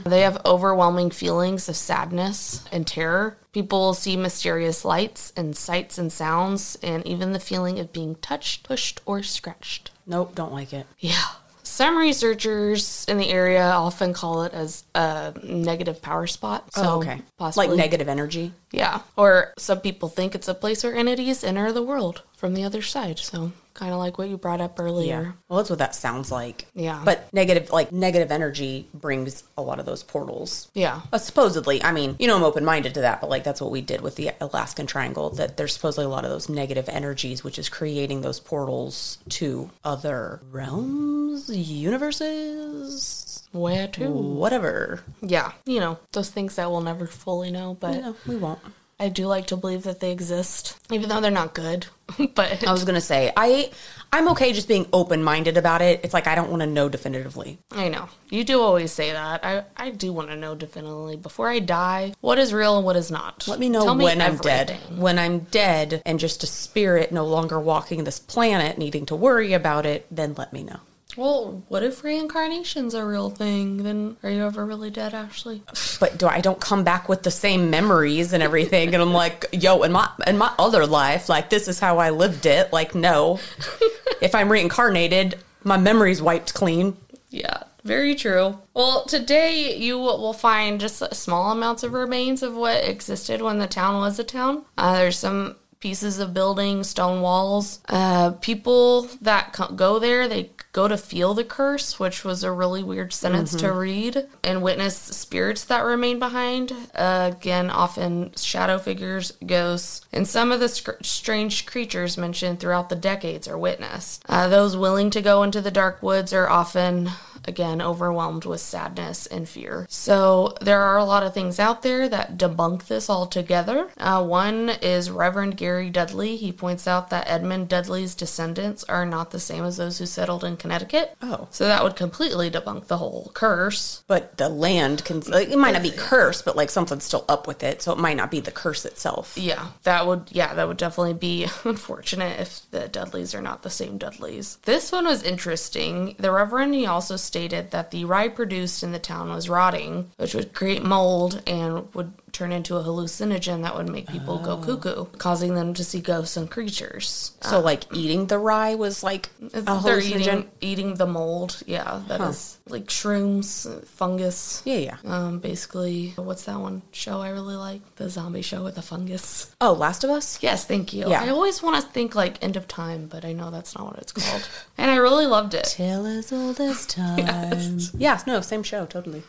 they 0.06 0.22
have 0.22 0.42
overwhelming 0.46 1.12
feelings 1.12 1.70
of 1.70 1.76
sadness 1.76 2.64
and 2.72 2.88
terror. 2.88 3.38
People 3.54 3.80
will 3.80 3.94
see 3.94 4.18
mysterious 4.18 4.84
lights 4.84 5.32
and 5.38 5.56
sights 5.56 5.98
and 5.98 6.12
sounds, 6.12 6.76
and 6.82 7.06
even 7.06 7.34
the 7.34 7.40
feeling 7.40 7.80
of 7.80 7.94
being 7.94 8.16
touched, 8.16 8.64
pushed, 8.64 9.00
or 9.06 9.22
scratched. 9.22 9.92
Nope, 10.08 10.34
don't 10.34 10.52
like 10.52 10.74
it. 10.74 10.88
Yeah. 11.00 11.24
Some 11.62 11.96
researchers 11.98 13.06
in 13.08 13.18
the 13.18 13.30
area 13.30 13.64
often 13.64 14.14
call 14.14 14.44
it 14.44 14.54
as 14.54 14.84
a 14.94 15.34
negative 15.44 16.02
power 16.02 16.28
spot. 16.28 16.70
Oh, 16.76 16.82
so 16.82 16.90
oh, 16.90 16.98
okay. 16.98 17.22
Possibly. 17.38 17.68
Like 17.68 17.78
negative 17.78 18.10
energy. 18.10 18.54
Yeah. 18.72 19.02
Or 19.16 19.54
some 19.58 19.80
people 19.80 20.10
think 20.10 20.36
it's 20.36 20.48
a 20.48 20.54
place 20.54 20.84
where 20.84 20.96
entities 20.96 21.44
enter 21.44 21.72
the 21.72 21.82
world 21.82 22.24
from 22.36 22.54
the 22.54 22.64
other 22.64 22.82
side. 22.82 23.18
So 23.20 23.54
kind 23.74 23.92
of 23.92 23.98
like 24.00 24.18
what 24.18 24.30
you 24.30 24.38
brought 24.38 24.62
up 24.62 24.80
earlier. 24.80 25.34
Well, 25.48 25.58
that's 25.58 25.70
what 25.70 25.80
that 25.80 25.96
sounds 25.96 26.32
like. 26.32 26.66
Yeah. 26.74 27.02
But 27.04 27.32
negative, 27.34 27.72
like 27.72 27.92
negative 27.92 28.32
energy 28.32 28.88
brings 28.94 29.44
a 29.58 29.62
lot 29.62 29.80
of 29.80 29.86
those 29.86 30.04
portals. 30.04 30.70
Yeah. 30.74 31.02
Uh, 31.12 31.18
supposedly, 31.18 31.84
I 31.84 31.92
mean, 31.92 32.16
you 32.20 32.28
know, 32.28 32.36
I'm 32.36 32.44
open 32.44 32.64
minded 32.66 32.94
to 32.96 33.02
that, 33.02 33.20
but 33.22 33.30
like 33.30 33.44
that's 33.44 33.62
what 33.62 33.72
we 33.72 33.82
did 33.82 34.02
with 34.02 34.16
the 34.16 34.32
Alaskan 34.40 34.86
Triangle. 34.88 35.32
That 35.32 35.58
there's 35.58 35.74
supposedly 35.74 36.06
a 36.06 36.10
lot 36.10 36.24
of 36.24 36.30
those 36.32 36.50
negative 36.50 36.88
energies, 36.90 37.44
which 37.44 37.58
is 37.58 37.70
creating 37.70 38.22
those 38.22 38.40
portals 38.40 39.18
to 39.30 39.70
other 39.84 40.40
realms, 40.52 41.50
universes, 41.50 43.44
Where 43.52 43.88
to? 43.88 44.10
whatever. 44.10 45.02
Yeah. 45.22 45.52
You 45.66 45.80
know, 45.80 46.00
those 46.12 46.30
things 46.30 46.56
that 46.56 46.70
we'll 46.70 46.82
never 46.82 47.06
fully 47.08 47.52
know, 47.52 47.76
but 47.80 47.94
No, 48.02 48.16
we 48.28 48.36
won't. 48.36 48.60
I 49.00 49.10
do 49.10 49.28
like 49.28 49.48
to 49.48 49.58
believe 49.58 49.84
that 49.84 50.00
they 50.00 50.12
exist, 50.12 50.78
even 50.92 51.10
though 51.10 51.20
they're 51.20 51.32
not 51.32 51.54
good. 51.54 51.88
but 52.36 52.66
I 52.68 52.72
was 52.72 52.84
gonna 52.84 53.02
say 53.02 53.32
I 53.36 53.72
I'm 54.12 54.28
okay 54.30 54.54
just 54.54 54.68
being 54.68 54.88
open 54.94 55.24
minded 55.24 55.58
about 55.58 55.82
it. 55.82 56.02
It's 56.04 56.14
like 56.14 56.28
I 56.28 56.36
don't 56.36 56.50
want 56.50 56.62
to 56.62 56.68
know 56.68 56.90
definitively. 56.90 57.60
I 57.72 57.90
know. 57.90 58.10
You 58.30 58.44
do 58.44 58.62
always 58.62 58.92
say 58.92 59.12
that. 59.12 59.44
I, 59.44 59.64
I 59.76 59.90
do 59.90 60.14
want 60.14 60.30
to 60.30 60.36
know 60.36 60.54
definitively 60.54 61.16
before 61.16 61.50
I 61.50 61.60
die 61.60 62.14
what 62.22 62.38
is 62.38 62.54
real 62.54 62.78
and 62.78 62.86
what 62.86 62.96
is 62.96 63.10
not. 63.10 63.48
Let 63.48 63.60
me 63.60 63.70
know 63.70 63.86
Tell 63.86 63.98
when 63.98 64.22
I'm 64.22 64.38
dead. 64.38 64.78
When 64.96 65.18
I'm 65.18 65.40
dead 65.40 66.02
and 66.06 66.20
just 66.20 66.44
a 66.44 66.48
spirit 66.48 67.12
no 67.12 67.26
longer 67.26 67.60
walking 67.60 68.04
this 68.04 68.20
planet, 68.20 68.78
needing 68.78 69.06
to 69.08 69.16
worry 69.16 69.54
about 69.54 69.86
it, 69.86 70.06
then 70.12 70.36
let 70.36 70.54
me 70.54 70.64
know. 70.64 70.80
Well, 71.16 71.64
what 71.68 71.84
if 71.84 72.04
reincarnation's 72.04 72.94
a 72.94 73.06
real 73.06 73.30
thing? 73.30 73.84
Then 73.84 74.18
are 74.24 74.30
you 74.30 74.46
ever 74.46 74.66
really 74.66 74.90
dead, 74.90 75.14
Ashley? 75.14 75.64
But 76.00 76.18
do 76.18 76.28
I 76.28 76.42
don't 76.42 76.60
come 76.60 76.84
back 76.84 77.08
with 77.08 77.24
the 77.24 77.32
same 77.32 77.70
memories 77.70 78.34
and 78.34 78.44
everything? 78.44 78.94
And 78.94 79.02
I'm 79.02 79.14
like, 79.14 79.46
yo, 79.54 79.84
in 79.84 79.94
my 79.94 80.10
in 80.28 80.38
my 80.38 80.52
other 80.60 80.86
life, 80.86 81.30
like 81.30 81.50
this 81.50 81.70
is 81.70 81.80
how 81.80 82.00
I 82.00 82.10
lived 82.10 82.46
it. 82.46 82.74
Like, 82.74 82.94
no, 82.94 83.40
if 84.22 84.36
I'm 84.36 84.52
reincarnated, 84.52 85.40
my 85.64 85.78
memory's 85.78 86.22
wiped 86.22 86.54
clean. 86.54 86.98
Yeah, 87.30 87.64
very 87.84 88.16
true. 88.16 88.60
Well, 88.74 89.06
today 89.06 89.78
you 89.78 89.98
will 89.98 90.34
find 90.34 90.80
just 90.80 91.16
small 91.16 91.52
amounts 91.52 91.84
of 91.84 91.94
remains 91.94 92.44
of 92.44 92.54
what 92.54 92.84
existed 92.84 93.42
when 93.42 93.60
the 93.60 93.68
town 93.68 93.96
was 93.96 94.20
a 94.20 94.24
town. 94.26 94.66
Uh, 94.78 94.96
there's 94.96 95.20
some 95.20 95.56
pieces 95.80 96.20
of 96.20 96.34
buildings, 96.34 96.90
stone 96.90 97.22
walls. 97.22 97.80
Uh, 97.90 98.32
people 98.32 99.04
that 99.22 99.54
co- 99.54 99.74
go 99.74 100.00
there, 100.00 100.28
they 100.28 100.50
go 100.74 100.88
to 100.88 100.98
feel 100.98 101.36
the 101.36 101.44
curse, 101.44 102.00
which 102.00 102.26
was 102.26 102.44
a 102.44 102.52
really 102.52 102.84
weird 102.84 103.14
sentence 103.14 103.56
to 103.56 103.72
read, 103.72 104.28
and 104.44 104.64
witness 104.64 104.98
spirits 104.98 105.64
that 105.66 105.82
remain 105.82 106.18
behind. 106.18 106.74
Uh, 106.96 107.32
again, 107.32 107.70
often 107.70 108.34
shadow 108.36 108.80
figures, 108.80 109.32
ghosts, 109.46 110.02
and 110.12 110.28
some 110.28 110.52
of 110.52 110.60
the 110.60 110.68
sc- 110.68 111.04
strange 111.04 111.68
creatures 111.68 112.18
mentioned 112.18 112.60
throughout 112.60 112.90
the 112.90 112.96
decades 112.96 113.48
are 113.48 113.58
witnessed. 113.58 114.26
Uh, 114.28 114.48
those 114.48 114.76
willing 114.76 115.12
to 115.12 115.22
go 115.22 115.44
into 115.44 115.62
the 115.62 115.72
dark 115.72 116.02
woods 116.02 116.34
are 116.34 116.50
often 116.50 117.08
again 117.46 117.82
overwhelmed 117.82 118.46
with 118.46 118.62
sadness 118.62 119.26
and 119.28 119.48
fear. 119.48 119.86
So 119.90 120.56
there 120.62 120.82
are 120.82 120.98
a 120.98 121.06
lot 121.06 121.24
of 121.24 121.34
things 121.34 121.60
out 121.60 121.82
there 121.82 122.08
that 122.10 122.38
debunk 122.38 122.88
this 122.88 123.10
altogether. 123.10 123.90
Uh, 123.98 124.24
one 124.24 124.70
is 124.82 125.12
Reverend 125.12 125.58
Gary 125.58 125.90
Dudley. 125.90 126.36
He 126.36 126.52
points 126.52 126.88
out 126.88 127.10
that 127.10 127.28
Edmund 127.28 127.70
Dudley's 127.70 128.16
descendants 128.16 128.84
are 128.86 129.06
not 129.06 129.32
the 129.32 129.40
same 129.40 129.64
as 129.64 129.78
those 129.78 129.98
who 130.00 130.06
settled 130.06 130.44
in 130.44 130.58
Connecticut. 130.58 131.16
Oh. 131.22 131.48
So 131.52 131.66
that 131.66 131.84
would 131.84 131.96
completely 131.96 132.50
debunk 132.50 132.88
the 132.88 132.98
whole 132.98 133.32
curse. 133.34 134.04
But 134.08 134.38
the 134.38 134.50
land 134.50 135.06
can 135.06 135.22
like, 135.22 135.50
it 135.50 135.58
might 135.58 135.72
not 135.72 135.84
be 135.84 135.92
cursed, 135.92 136.46
but 136.46 136.56
like 136.56 136.70
something's 136.70 137.04
still 137.04 137.26
up 137.28 137.48
with 137.48 137.64
it, 137.64 137.82
so 137.82 137.92
it 137.92 137.98
might 137.98 138.18
not 138.18 138.32
be 138.32 138.40
the 138.40 138.52
curse 138.52 138.86
itself. 138.86 139.38
Yeah, 139.38 139.68
that 139.84 140.08
would 140.08 140.30
yeah, 140.32 140.54
that 140.54 140.68
would 140.68 140.78
definitely 140.78 141.14
be 141.14 141.48
unfortunate 141.64 142.40
if 142.40 142.70
the 142.72 142.88
Dudleys 142.88 143.36
are 143.36 143.42
not 143.42 143.64
the 143.64 143.70
same 143.70 143.98
Dudleys. 143.98 144.58
This 144.64 144.92
one 144.92 145.06
was 145.06 145.24
interesting. 145.24 146.16
The 146.18 146.32
Reverend 146.32 146.74
he 146.74 146.86
also 146.86 147.16
stated 147.34 147.72
that 147.72 147.90
the 147.90 148.06
rye 148.06 148.28
produced 148.28 148.84
in 148.84 148.92
the 148.92 149.00
town 149.00 149.28
was 149.30 149.50
rotting, 149.50 150.12
which 150.18 150.36
would 150.36 150.54
create 150.54 150.84
mold 150.84 151.42
and 151.48 151.92
would 151.96 152.14
turn 152.34 152.52
into 152.52 152.76
a 152.76 152.84
hallucinogen 152.84 153.62
that 153.62 153.78
would 153.78 153.88
make 153.88 154.08
people 154.08 154.40
go 154.40 154.58
cuckoo, 154.58 155.06
causing 155.20 155.56
them 155.56 155.74
to 155.76 155.84
see 155.84 156.02
ghosts 156.02 156.36
and 156.36 156.50
creatures. 156.52 157.32
So 157.42 157.60
like 157.62 157.86
eating 157.96 158.26
the 158.28 158.40
rye 158.40 158.76
was 158.76 159.04
like 159.04 159.30
a 159.54 159.62
hallucinogen. 159.62 160.20
eating 160.20 160.52
eating 160.60 160.96
the 160.96 161.06
mold. 161.06 161.62
Yeah, 161.66 162.02
that 162.08 162.20
is 162.22 162.58
like 162.68 162.86
shrooms, 162.88 163.86
fungus. 163.86 164.62
Yeah, 164.66 164.78
yeah. 164.78 164.98
Um, 165.06 165.40
basically, 165.40 166.14
what's 166.16 166.46
that 166.46 166.60
one 166.60 166.82
show 166.92 167.22
I 167.22 167.30
really 167.30 167.56
like? 167.56 167.82
The 167.98 168.10
zombie 168.10 168.42
show 168.42 168.64
with 168.64 168.76
the 168.76 168.82
fungus. 168.82 169.54
Oh, 169.62 169.74
Last 169.74 170.04
of 170.04 170.10
Us. 170.10 170.42
Yes, 170.42 170.66
thank 170.66 170.92
you. 170.94 171.08
Yeah. 171.08 171.22
I 171.24 171.30
always 171.30 171.62
want 171.62 171.76
to 171.84 171.92
think 171.92 172.16
like 172.16 172.44
end 172.44 172.58
of 172.58 172.68
time, 172.68 173.06
but 173.08 173.24
I 173.24 173.34
know 173.34 173.52
that's 173.52 173.76
not 173.78 173.86
what 173.86 173.98
it's 174.00 174.12
called. 174.12 174.50
and 174.78 174.90
I 174.90 174.96
really 174.96 175.28
loved 175.28 175.54
it. 175.54 175.66
Tale 175.66 176.06
as 176.08 176.34
old 176.34 176.60
as 176.60 176.86
time. 176.88 177.78
Yeah, 177.96 178.20
no, 178.26 178.42
same 178.42 178.64
show, 178.64 178.86
totally. 178.88 179.22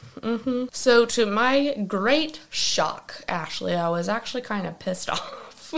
So, 0.73 1.05
to 1.05 1.27
my 1.27 1.75
great 1.87 2.41
shock, 2.49 2.94
Ashley, 3.29 3.75
I 3.75 3.89
was 3.89 4.09
actually 4.09 4.43
kind 4.43 4.67
of 4.67 4.79
pissed 4.79 5.11
off. 5.11 5.75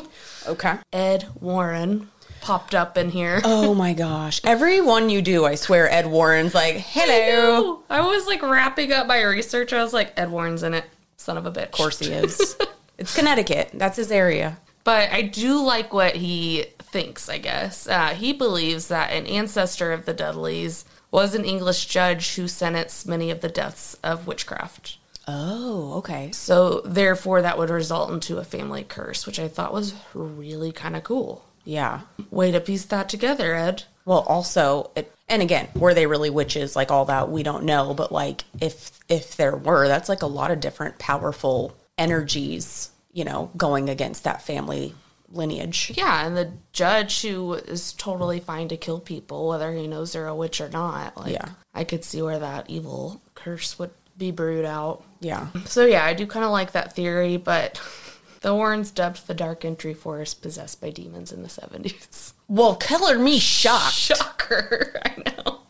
Okay. 0.46 0.76
Ed 0.92 1.28
Warren 1.40 2.10
popped 2.40 2.74
up 2.74 2.96
in 2.96 3.10
here. 3.10 3.40
Oh 3.44 3.74
my 3.74 3.92
gosh. 3.92 4.40
Every 4.44 4.80
one 4.80 5.10
you 5.10 5.20
do, 5.22 5.44
I 5.44 5.56
swear 5.56 5.90
Ed 5.90 6.06
Warren's 6.06 6.54
like, 6.54 6.76
hello. 6.76 7.82
I 7.90 8.00
was 8.06 8.26
like 8.26 8.42
wrapping 8.42 8.92
up 8.92 9.06
my 9.06 9.22
research. 9.22 9.72
I 9.72 9.82
was 9.82 9.92
like, 9.92 10.12
Ed 10.16 10.30
Warren's 10.30 10.62
in 10.62 10.74
it. 10.74 10.84
Son 11.16 11.36
of 11.36 11.46
a 11.46 11.50
bitch. 11.50 11.64
Of 11.64 11.70
course 11.72 11.98
he 11.98 12.12
is. 12.12 12.56
it's 12.98 13.16
Connecticut. 13.16 13.70
That's 13.74 13.96
his 13.96 14.12
area. 14.12 14.58
But 14.84 15.10
I 15.10 15.22
do 15.22 15.60
like 15.60 15.92
what 15.92 16.14
he 16.14 16.66
thinks, 16.78 17.28
I 17.28 17.38
guess. 17.38 17.88
Uh, 17.88 18.10
he 18.10 18.32
believes 18.32 18.86
that 18.88 19.12
an 19.12 19.26
ancestor 19.26 19.92
of 19.92 20.04
the 20.04 20.14
Dudleys 20.14 20.84
was 21.10 21.34
an 21.34 21.44
English 21.44 21.86
judge 21.86 22.36
who 22.36 22.46
sentenced 22.46 23.08
many 23.08 23.30
of 23.30 23.40
the 23.40 23.48
deaths 23.48 23.96
of 24.04 24.26
witchcraft. 24.28 24.98
Oh, 25.26 25.94
okay. 25.98 26.30
So, 26.32 26.80
therefore, 26.84 27.42
that 27.42 27.58
would 27.58 27.70
result 27.70 28.10
into 28.12 28.38
a 28.38 28.44
family 28.44 28.84
curse, 28.84 29.26
which 29.26 29.40
I 29.40 29.48
thought 29.48 29.72
was 29.72 29.94
really 30.14 30.72
kind 30.72 30.94
of 30.96 31.04
cool. 31.04 31.44
Yeah. 31.64 32.02
Way 32.30 32.52
to 32.52 32.60
piece 32.60 32.84
that 32.86 33.08
together, 33.08 33.54
Ed. 33.54 33.84
Well, 34.04 34.20
also, 34.20 34.92
it, 34.94 35.12
and 35.28 35.42
again, 35.42 35.66
were 35.74 35.94
they 35.94 36.06
really 36.06 36.30
witches? 36.30 36.76
Like 36.76 36.92
all 36.92 37.06
that, 37.06 37.28
we 37.28 37.42
don't 37.42 37.64
know. 37.64 37.92
But 37.92 38.12
like, 38.12 38.44
if 38.60 38.92
if 39.08 39.36
there 39.36 39.56
were, 39.56 39.88
that's 39.88 40.08
like 40.08 40.22
a 40.22 40.26
lot 40.28 40.52
of 40.52 40.60
different 40.60 40.98
powerful 41.00 41.76
energies, 41.98 42.90
you 43.12 43.24
know, 43.24 43.50
going 43.56 43.88
against 43.90 44.22
that 44.24 44.42
family 44.42 44.94
lineage. 45.32 45.90
Yeah, 45.96 46.24
and 46.24 46.36
the 46.36 46.52
judge 46.72 47.22
who 47.22 47.54
is 47.54 47.92
totally 47.94 48.38
fine 48.38 48.68
to 48.68 48.76
kill 48.76 49.00
people, 49.00 49.48
whether 49.48 49.72
he 49.74 49.88
knows 49.88 50.12
they're 50.12 50.28
a 50.28 50.34
witch 50.36 50.60
or 50.60 50.68
not. 50.68 51.16
Like, 51.16 51.32
Yeah. 51.32 51.48
I 51.74 51.82
could 51.82 52.04
see 52.04 52.22
where 52.22 52.38
that 52.38 52.70
evil 52.70 53.20
curse 53.34 53.76
would 53.76 53.90
be 54.16 54.30
brewed 54.30 54.64
out. 54.64 55.04
Yeah. 55.20 55.48
So 55.64 55.84
yeah, 55.84 56.04
I 56.04 56.14
do 56.14 56.26
kind 56.26 56.44
of 56.44 56.50
like 56.50 56.72
that 56.72 56.94
theory, 56.94 57.36
but 57.36 57.80
the 58.40 58.54
Warrens 58.54 58.90
dubbed 58.90 59.26
the 59.26 59.34
Dark 59.34 59.64
Entry 59.64 59.94
Forest 59.94 60.42
possessed 60.42 60.80
by 60.80 60.90
demons 60.90 61.32
in 61.32 61.42
the 61.42 61.48
70s. 61.48 62.32
Well, 62.48 62.76
color 62.76 63.18
me 63.18 63.38
shocked. 63.38 63.94
Shocker, 63.94 65.00
I 65.04 65.22
know. 65.26 65.60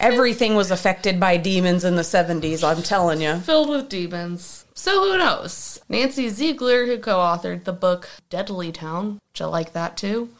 Everything 0.00 0.54
was 0.54 0.70
affected 0.70 1.18
by 1.20 1.36
demons 1.36 1.84
in 1.84 1.96
the 1.96 2.02
70s, 2.02 2.62
I'm 2.62 2.82
telling 2.82 3.20
you. 3.20 3.36
Filled 3.36 3.68
with 3.68 3.88
demons. 3.88 4.64
So 4.74 5.02
who 5.04 5.18
knows? 5.18 5.80
Nancy 5.88 6.28
Ziegler, 6.28 6.86
who 6.86 6.98
co-authored 6.98 7.64
the 7.64 7.72
book 7.72 8.08
Deadly 8.30 8.72
Town, 8.72 9.18
which 9.32 9.42
I 9.42 9.44
like 9.44 9.74
that 9.74 9.96
too, 9.96 10.30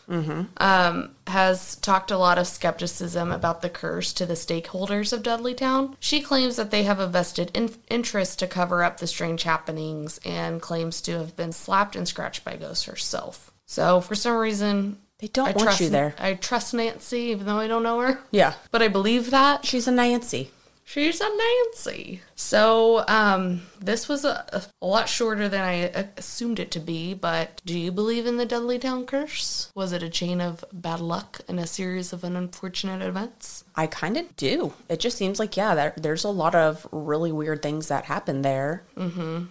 um, 0.56 1.14
has 1.26 1.76
talked 1.76 2.10
a 2.10 2.18
lot 2.18 2.38
of 2.38 2.46
skepticism 2.46 3.30
about 3.30 3.62
the 3.62 3.68
curse 3.68 4.12
to 4.14 4.26
the 4.26 4.34
stakeholders 4.34 5.12
of 5.12 5.22
Dudley 5.22 5.54
Town. 5.54 5.96
She 6.00 6.22
claims 6.22 6.56
that 6.56 6.70
they 6.70 6.82
have 6.84 6.98
a 6.98 7.06
vested 7.06 7.50
in- 7.54 7.74
interest 7.88 8.38
to 8.40 8.46
cover 8.46 8.82
up 8.82 8.98
the 8.98 9.06
strange 9.06 9.42
happenings 9.42 10.18
and 10.24 10.60
claims 10.62 11.00
to 11.02 11.12
have 11.18 11.36
been 11.36 11.52
slapped 11.52 11.94
and 11.94 12.08
scratched 12.08 12.44
by 12.44 12.56
ghosts 12.56 12.86
herself. 12.86 13.52
So 13.66 14.00
for 14.00 14.14
some 14.14 14.36
reason, 14.38 14.98
They 15.22 15.28
don't 15.28 15.46
I 15.46 15.52
want 15.52 15.62
trust 15.62 15.80
you 15.80 15.88
there. 15.88 16.16
I 16.18 16.35
trust 16.35 16.74
Nancy, 16.74 17.30
even 17.30 17.46
though 17.46 17.58
I 17.58 17.68
don't 17.68 17.85
know 17.85 18.00
her. 18.00 18.18
Yeah. 18.32 18.54
But 18.72 18.82
I 18.82 18.88
believe 18.88 19.30
that. 19.30 19.64
She's 19.64 19.87
a 19.87 19.92
Nancy. 19.92 20.50
She's 20.85 21.20
a 21.20 21.28
Nancy. 21.28 22.22
So, 22.35 23.04
um, 23.06 23.62
this 23.78 24.08
was 24.08 24.24
a, 24.24 24.44
a 24.82 24.87
lot 24.87 25.08
shorter 25.08 25.48
than 25.48 25.61
I 25.61 26.08
assumed 26.16 26.58
it 26.58 26.72
to 26.72 26.80
be, 26.80 27.14
but 27.14 27.62
do 27.64 27.78
you 27.78 27.92
believe 27.92 28.26
in 28.26 28.37
the 28.37 28.44
Dudley 28.44 28.80
Town 28.80 29.06
curse? 29.06 29.70
Was 29.76 29.92
it 29.92 30.02
a 30.02 30.11
chain 30.11 30.40
of 30.40 30.64
bad 30.72 30.98
luck 30.98 31.40
and 31.46 31.61
a 31.61 31.68
series 31.68 32.12
of 32.12 32.24
unfortunate 32.24 33.00
events? 33.00 33.62
I 33.76 33.87
kind 33.87 34.16
of 34.16 34.35
do. 34.37 34.74
It 34.88 34.98
just 34.98 35.16
seems 35.16 35.38
like, 35.38 35.56
yeah, 35.56 35.76
there, 35.76 35.94
there's 35.96 36.24
a 36.24 36.30
lot 36.30 36.56
of 36.56 36.85
really 36.90 37.30
weird 37.30 37.62
things 37.62 37.87
that 37.88 38.06
happen 38.06 38.42
there 38.42 38.82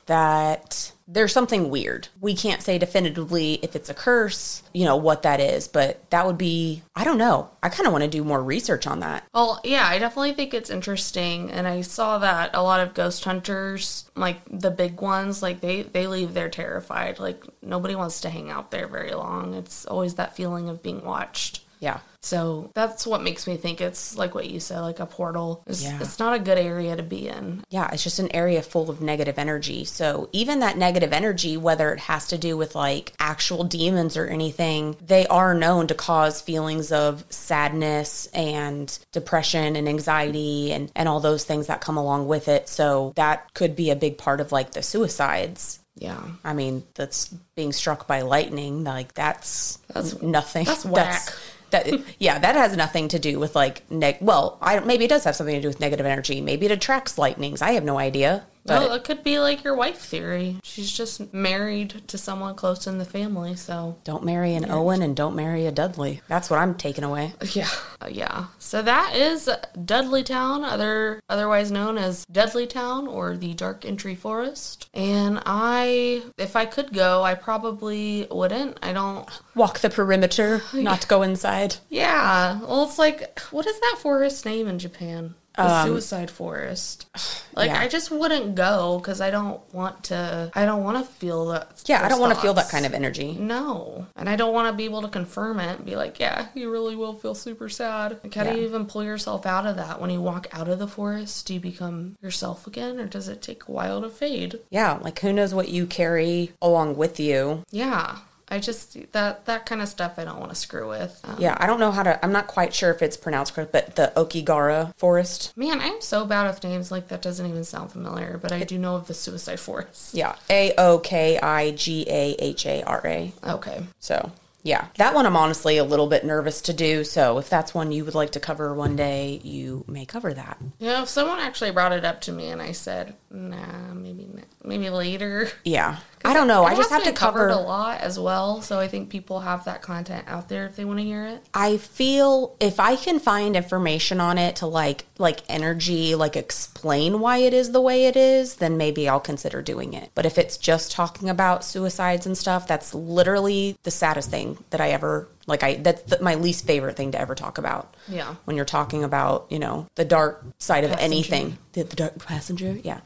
that 0.07 0.91
there's 1.13 1.33
something 1.33 1.69
weird. 1.69 2.07
We 2.21 2.35
can't 2.35 2.61
say 2.61 2.77
definitively 2.77 3.55
if 3.61 3.75
it's 3.75 3.89
a 3.89 3.93
curse, 3.93 4.63
you 4.73 4.85
know, 4.85 4.95
what 4.95 5.23
that 5.23 5.41
is, 5.41 5.67
but 5.67 6.09
that 6.09 6.25
would 6.25 6.37
be, 6.37 6.83
I 6.95 7.03
don't 7.03 7.17
know. 7.17 7.51
I 7.61 7.69
kind 7.69 7.85
of 7.85 7.91
want 7.91 8.05
to 8.05 8.09
do 8.09 8.23
more 8.23 8.41
research 8.41 8.87
on 8.87 9.01
that. 9.01 9.25
Well, 9.33 9.59
yeah, 9.63 9.85
I 9.87 9.99
definitely 9.99 10.33
think 10.33 10.53
it's 10.53 10.69
interesting, 10.69 11.51
and 11.51 11.67
I 11.67 11.81
saw 11.81 12.17
that 12.19 12.51
a 12.53 12.63
lot 12.63 12.79
of 12.79 12.93
ghost 12.93 13.25
hunters, 13.25 14.09
like 14.15 14.39
the 14.47 14.71
big 14.71 15.01
ones, 15.01 15.41
like 15.41 15.59
they 15.59 15.83
they 15.83 16.07
leave 16.07 16.33
there 16.33 16.49
terrified. 16.49 17.19
Like 17.19 17.43
nobody 17.61 17.95
wants 17.95 18.21
to 18.21 18.29
hang 18.29 18.49
out 18.49 18.71
there 18.71 18.87
very 18.87 19.13
long. 19.13 19.53
It's 19.53 19.85
always 19.85 20.15
that 20.15 20.35
feeling 20.35 20.69
of 20.69 20.81
being 20.81 21.03
watched. 21.03 21.60
Yeah. 21.81 21.99
So 22.23 22.69
that's 22.75 23.07
what 23.07 23.23
makes 23.23 23.47
me 23.47 23.57
think 23.57 23.81
it's 23.81 24.15
like 24.15 24.35
what 24.35 24.47
you 24.47 24.59
said, 24.59 24.81
like 24.81 24.99
a 24.99 25.07
portal. 25.07 25.63
It's, 25.65 25.81
Yeah. 25.81 25.97
it's 25.99 26.19
not 26.19 26.35
a 26.35 26.39
good 26.39 26.59
area 26.59 26.95
to 26.95 27.01
be 27.01 27.27
in. 27.27 27.63
Yeah, 27.71 27.89
it's 27.91 28.03
just 28.03 28.19
an 28.19 28.29
area 28.35 28.61
full 28.61 28.91
of 28.91 29.01
negative 29.01 29.39
energy. 29.39 29.83
So 29.85 30.29
even 30.31 30.59
that 30.59 30.77
negative 30.77 31.11
energy, 31.11 31.57
whether 31.57 31.91
it 31.91 32.01
has 32.01 32.27
to 32.27 32.37
do 32.37 32.55
with 32.55 32.75
like 32.75 33.13
actual 33.19 33.63
demons 33.63 34.15
or 34.15 34.27
anything, 34.27 34.95
they 35.03 35.25
are 35.25 35.55
known 35.55 35.87
to 35.87 35.95
cause 35.95 36.39
feelings 36.39 36.91
of 36.91 37.25
sadness 37.31 38.27
and 38.27 38.97
depression 39.11 39.75
and 39.75 39.89
anxiety 39.89 40.71
and, 40.73 40.91
and 40.95 41.09
all 41.09 41.19
those 41.21 41.43
things 41.43 41.65
that 41.65 41.81
come 41.81 41.97
along 41.97 42.27
with 42.27 42.47
it. 42.47 42.69
So 42.69 43.13
that 43.15 43.51
could 43.55 43.75
be 43.75 43.89
a 43.89 43.95
big 43.95 44.19
part 44.19 44.39
of 44.41 44.51
like 44.51 44.73
the 44.73 44.83
suicides. 44.83 45.79
Yeah. 45.95 46.21
I 46.43 46.53
mean, 46.53 46.83
that's 46.93 47.27
being 47.55 47.73
struck 47.73 48.05
by 48.07 48.21
lightning. 48.21 48.83
Like 48.83 49.13
that's 49.15 49.77
That's- 49.87 50.21
nothing. 50.21 50.65
that's 50.65 50.85
whack. 50.95 51.21
That 51.71 51.87
yeah, 52.19 52.39
that 52.39 52.55
has 52.55 52.77
nothing 52.77 53.07
to 53.09 53.19
do 53.19 53.39
with 53.39 53.55
like 53.55 53.89
neg. 53.89 54.17
Well, 54.21 54.57
I 54.61 54.79
maybe 54.79 55.05
it 55.05 55.09
does 55.09 55.23
have 55.23 55.35
something 55.35 55.55
to 55.55 55.61
do 55.61 55.67
with 55.67 55.79
negative 55.79 56.05
energy. 56.05 56.41
Maybe 56.41 56.65
it 56.65 56.71
attracts 56.71 57.17
lightnings. 57.17 57.61
I 57.61 57.71
have 57.71 57.83
no 57.83 57.97
idea. 57.97 58.45
But 58.65 58.81
well, 58.81 58.93
it 58.93 59.03
could 59.03 59.23
be 59.23 59.39
like 59.39 59.63
your 59.63 59.75
wife 59.75 59.99
theory. 59.99 60.57
She's 60.63 60.91
just 60.91 61.33
married 61.33 62.03
to 62.07 62.17
someone 62.17 62.53
close 62.55 62.85
in 62.85 62.99
the 62.99 63.05
family, 63.05 63.55
so 63.55 63.97
don't 64.03 64.23
marry 64.23 64.53
an 64.53 64.69
Owen 64.69 65.01
and 65.01 65.15
don't 65.15 65.35
marry 65.35 65.65
a 65.65 65.71
Dudley. 65.71 66.21
That's 66.27 66.49
what 66.49 66.59
I'm 66.59 66.75
taking 66.75 67.03
away. 67.03 67.33
yeah, 67.53 67.69
Uh, 68.01 68.07
yeah. 68.11 68.45
So 68.59 68.81
that 68.83 69.15
is 69.15 69.49
Dudley 69.83 70.23
Town, 70.23 70.63
other 70.63 71.19
otherwise 71.27 71.71
known 71.71 71.97
as 71.97 72.25
Dudley 72.31 72.67
Town 72.67 73.07
or 73.07 73.35
the 73.35 73.53
Dark 73.53 73.83
Entry 73.85 74.15
Forest. 74.15 74.87
And 74.93 75.41
I, 75.45 76.21
if 76.37 76.55
I 76.55 76.65
could 76.65 76.93
go, 76.93 77.23
I 77.23 77.33
probably 77.33 78.27
wouldn't. 78.29 78.77
I 78.83 78.93
don't. 78.93 79.27
Walk 79.55 79.79
the 79.79 79.89
perimeter, 79.89 80.61
not 80.73 81.07
go 81.07 81.23
inside. 81.23 81.77
Yeah. 81.89 82.59
Well, 82.61 82.83
it's 82.83 82.99
like, 82.99 83.39
what 83.49 83.65
is 83.65 83.79
that 83.79 83.97
forest 83.99 84.45
name 84.45 84.67
in 84.67 84.77
Japan? 84.79 85.33
The 85.67 85.85
suicide 85.85 86.31
forest. 86.31 87.05
Like, 87.53 87.69
Um, 87.69 87.75
yeah. 87.75 87.81
I 87.81 87.89
just 87.89 88.11
wouldn't 88.11 88.55
go 88.55 88.97
because 88.97 89.19
I 89.19 89.29
don't 89.29 89.61
want 89.73 90.05
to. 90.05 90.49
I 90.55 90.63
don't 90.65 90.85
want 90.85 91.05
to 91.05 91.11
feel 91.13 91.47
that. 91.47 91.83
Yeah, 91.85 92.01
I 92.01 92.07
don't 92.07 92.21
want 92.21 92.33
to 92.33 92.39
feel 92.39 92.53
that 92.53 92.69
kind 92.69 92.85
of 92.85 92.93
energy. 92.93 93.33
No. 93.37 94.07
And 94.15 94.29
I 94.29 94.37
don't 94.37 94.53
want 94.53 94.71
to 94.71 94.77
be 94.77 94.85
able 94.85 95.01
to 95.01 95.09
confirm 95.09 95.59
it 95.59 95.75
and 95.75 95.85
be 95.85 95.97
like, 95.97 96.17
yeah, 96.17 96.47
you 96.55 96.71
really 96.71 96.95
will 96.95 97.13
feel 97.13 97.35
super 97.35 97.67
sad. 97.67 98.19
Like, 98.23 98.33
how 98.33 98.45
do 98.45 98.57
you 98.57 98.65
even 98.65 98.85
pull 98.85 99.03
yourself 99.03 99.45
out 99.45 99.65
of 99.67 99.75
that? 99.75 99.99
When 99.99 100.09
you 100.09 100.21
walk 100.21 100.47
out 100.53 100.69
of 100.69 100.79
the 100.79 100.87
forest, 100.87 101.45
do 101.45 101.53
you 101.55 101.59
become 101.59 102.15
yourself 102.21 102.67
again 102.67 103.01
or 103.01 103.05
does 103.07 103.27
it 103.27 103.41
take 103.41 103.67
a 103.67 103.71
while 103.71 104.01
to 104.01 104.09
fade? 104.09 104.57
Yeah, 104.69 104.99
like 105.01 105.19
who 105.19 105.33
knows 105.33 105.53
what 105.53 105.67
you 105.67 105.85
carry 105.85 106.53
along 106.61 106.95
with 106.95 107.19
you. 107.19 107.63
Yeah. 107.69 108.19
I 108.51 108.59
just, 108.59 108.97
that, 109.13 109.45
that 109.45 109.65
kind 109.65 109.81
of 109.81 109.87
stuff 109.87 110.19
I 110.19 110.25
don't 110.25 110.39
want 110.39 110.51
to 110.51 110.55
screw 110.55 110.89
with. 110.89 111.19
Um, 111.23 111.37
Yeah, 111.39 111.55
I 111.57 111.65
don't 111.65 111.79
know 111.79 111.89
how 111.91 112.03
to. 112.03 112.23
I'm 112.23 112.33
not 112.33 112.47
quite 112.47 112.73
sure 112.73 112.91
if 112.91 113.01
it's 113.01 113.15
pronounced 113.15 113.53
correct, 113.53 113.71
but 113.71 113.95
the 113.95 114.11
Okigara 114.17 114.93
forest. 114.97 115.53
Man, 115.55 115.79
I'm 115.79 116.01
so 116.01 116.25
bad 116.25 116.47
with 116.47 116.63
names 116.63 116.91
like 116.91 117.07
that 117.07 117.21
doesn't 117.21 117.45
even 117.45 117.63
sound 117.63 117.91
familiar, 117.91 118.37
but 118.37 118.51
I 118.51 118.63
do 118.65 118.77
know 118.77 118.95
of 118.97 119.07
the 119.07 119.13
suicide 119.13 119.59
forest. 119.59 120.13
Yeah, 120.13 120.35
A 120.49 120.73
O 120.77 120.99
K 120.99 121.39
I 121.39 121.71
G 121.71 122.05
A 122.09 122.35
H 122.39 122.65
A 122.65 122.83
R 122.83 123.01
A. 123.05 123.33
Okay. 123.45 123.83
So, 123.99 124.31
yeah, 124.63 124.87
that 124.97 125.15
one 125.15 125.25
I'm 125.25 125.37
honestly 125.37 125.77
a 125.77 125.83
little 125.85 126.07
bit 126.07 126.25
nervous 126.25 126.61
to 126.63 126.73
do. 126.73 127.03
So, 127.05 127.37
if 127.37 127.49
that's 127.49 127.73
one 127.73 127.91
you 127.93 128.03
would 128.03 128.15
like 128.15 128.31
to 128.31 128.39
cover 128.41 128.73
one 128.73 128.97
day, 128.97 129.39
you 129.43 129.85
may 129.87 130.05
cover 130.05 130.33
that. 130.33 130.57
Yeah, 130.77 131.03
if 131.03 131.09
someone 131.09 131.39
actually 131.39 131.71
brought 131.71 131.93
it 131.93 132.03
up 132.03 132.19
to 132.21 132.31
me 132.33 132.49
and 132.49 132.61
I 132.61 132.73
said, 132.73 133.15
nah, 133.31 133.93
maybe 133.93 134.27
maybe 134.63 134.89
later. 134.89 135.49
Yeah, 135.63 135.97
I 136.25 136.33
don't 136.33 136.47
know. 136.47 136.63
I 136.63 136.75
just 136.75 136.89
have 136.89 137.03
to 137.03 137.11
cover. 137.11 137.49
a 137.49 137.55
lot 137.55 138.01
as 138.01 138.19
well, 138.19 138.61
so 138.61 138.79
I 138.79 138.87
think 138.87 139.09
people 139.09 139.39
have 139.39 139.65
that 139.65 139.81
content 139.81 140.25
out 140.27 140.49
there 140.49 140.65
if 140.65 140.75
they 140.75 140.85
want 140.85 140.99
to 140.99 141.05
hear 141.05 141.25
it. 141.25 141.43
I 141.53 141.77
feel 141.77 142.55
if 142.59 142.79
I 142.79 142.95
can 142.95 143.19
find 143.19 143.55
information 143.55 144.19
on 144.19 144.37
it 144.37 144.57
to 144.57 144.67
like 144.67 145.05
like 145.17 145.41
energy, 145.49 146.15
like 146.15 146.35
explain 146.35 147.19
why 147.19 147.37
it 147.37 147.53
is 147.53 147.71
the 147.71 147.81
way 147.81 148.05
it 148.05 148.15
is, 148.15 148.55
then 148.55 148.77
maybe 148.77 149.07
I'll 149.07 149.19
consider 149.19 149.61
doing 149.61 149.93
it. 149.93 150.11
But 150.15 150.25
if 150.25 150.37
it's 150.37 150.57
just 150.57 150.91
talking 150.91 151.29
about 151.29 151.63
suicides 151.63 152.25
and 152.25 152.37
stuff, 152.37 152.67
that's 152.67 152.93
literally 152.93 153.77
the 153.83 153.91
saddest 153.91 154.29
thing 154.29 154.57
that 154.69 154.81
I 154.81 154.89
ever 154.89 155.27
like 155.47 155.63
I 155.63 155.75
that's 155.75 156.01
the, 156.03 156.21
my 156.21 156.35
least 156.35 156.65
favorite 156.65 156.95
thing 156.97 157.11
to 157.11 157.19
ever 157.19 157.35
talk 157.35 157.57
about. 157.57 157.95
Yeah. 158.07 158.35
When 158.45 158.55
you're 158.55 158.65
talking 158.65 159.03
about, 159.03 159.47
you 159.49 159.59
know, 159.59 159.87
the 159.95 160.05
dark 160.05 160.43
side 160.59 160.83
of 160.83 160.91
Passenger. 160.91 161.05
anything. 161.05 161.57
The, 161.73 161.83
the 161.83 161.95
dark 161.95 162.19
passenger, 162.25 162.77
yeah. 162.83 163.01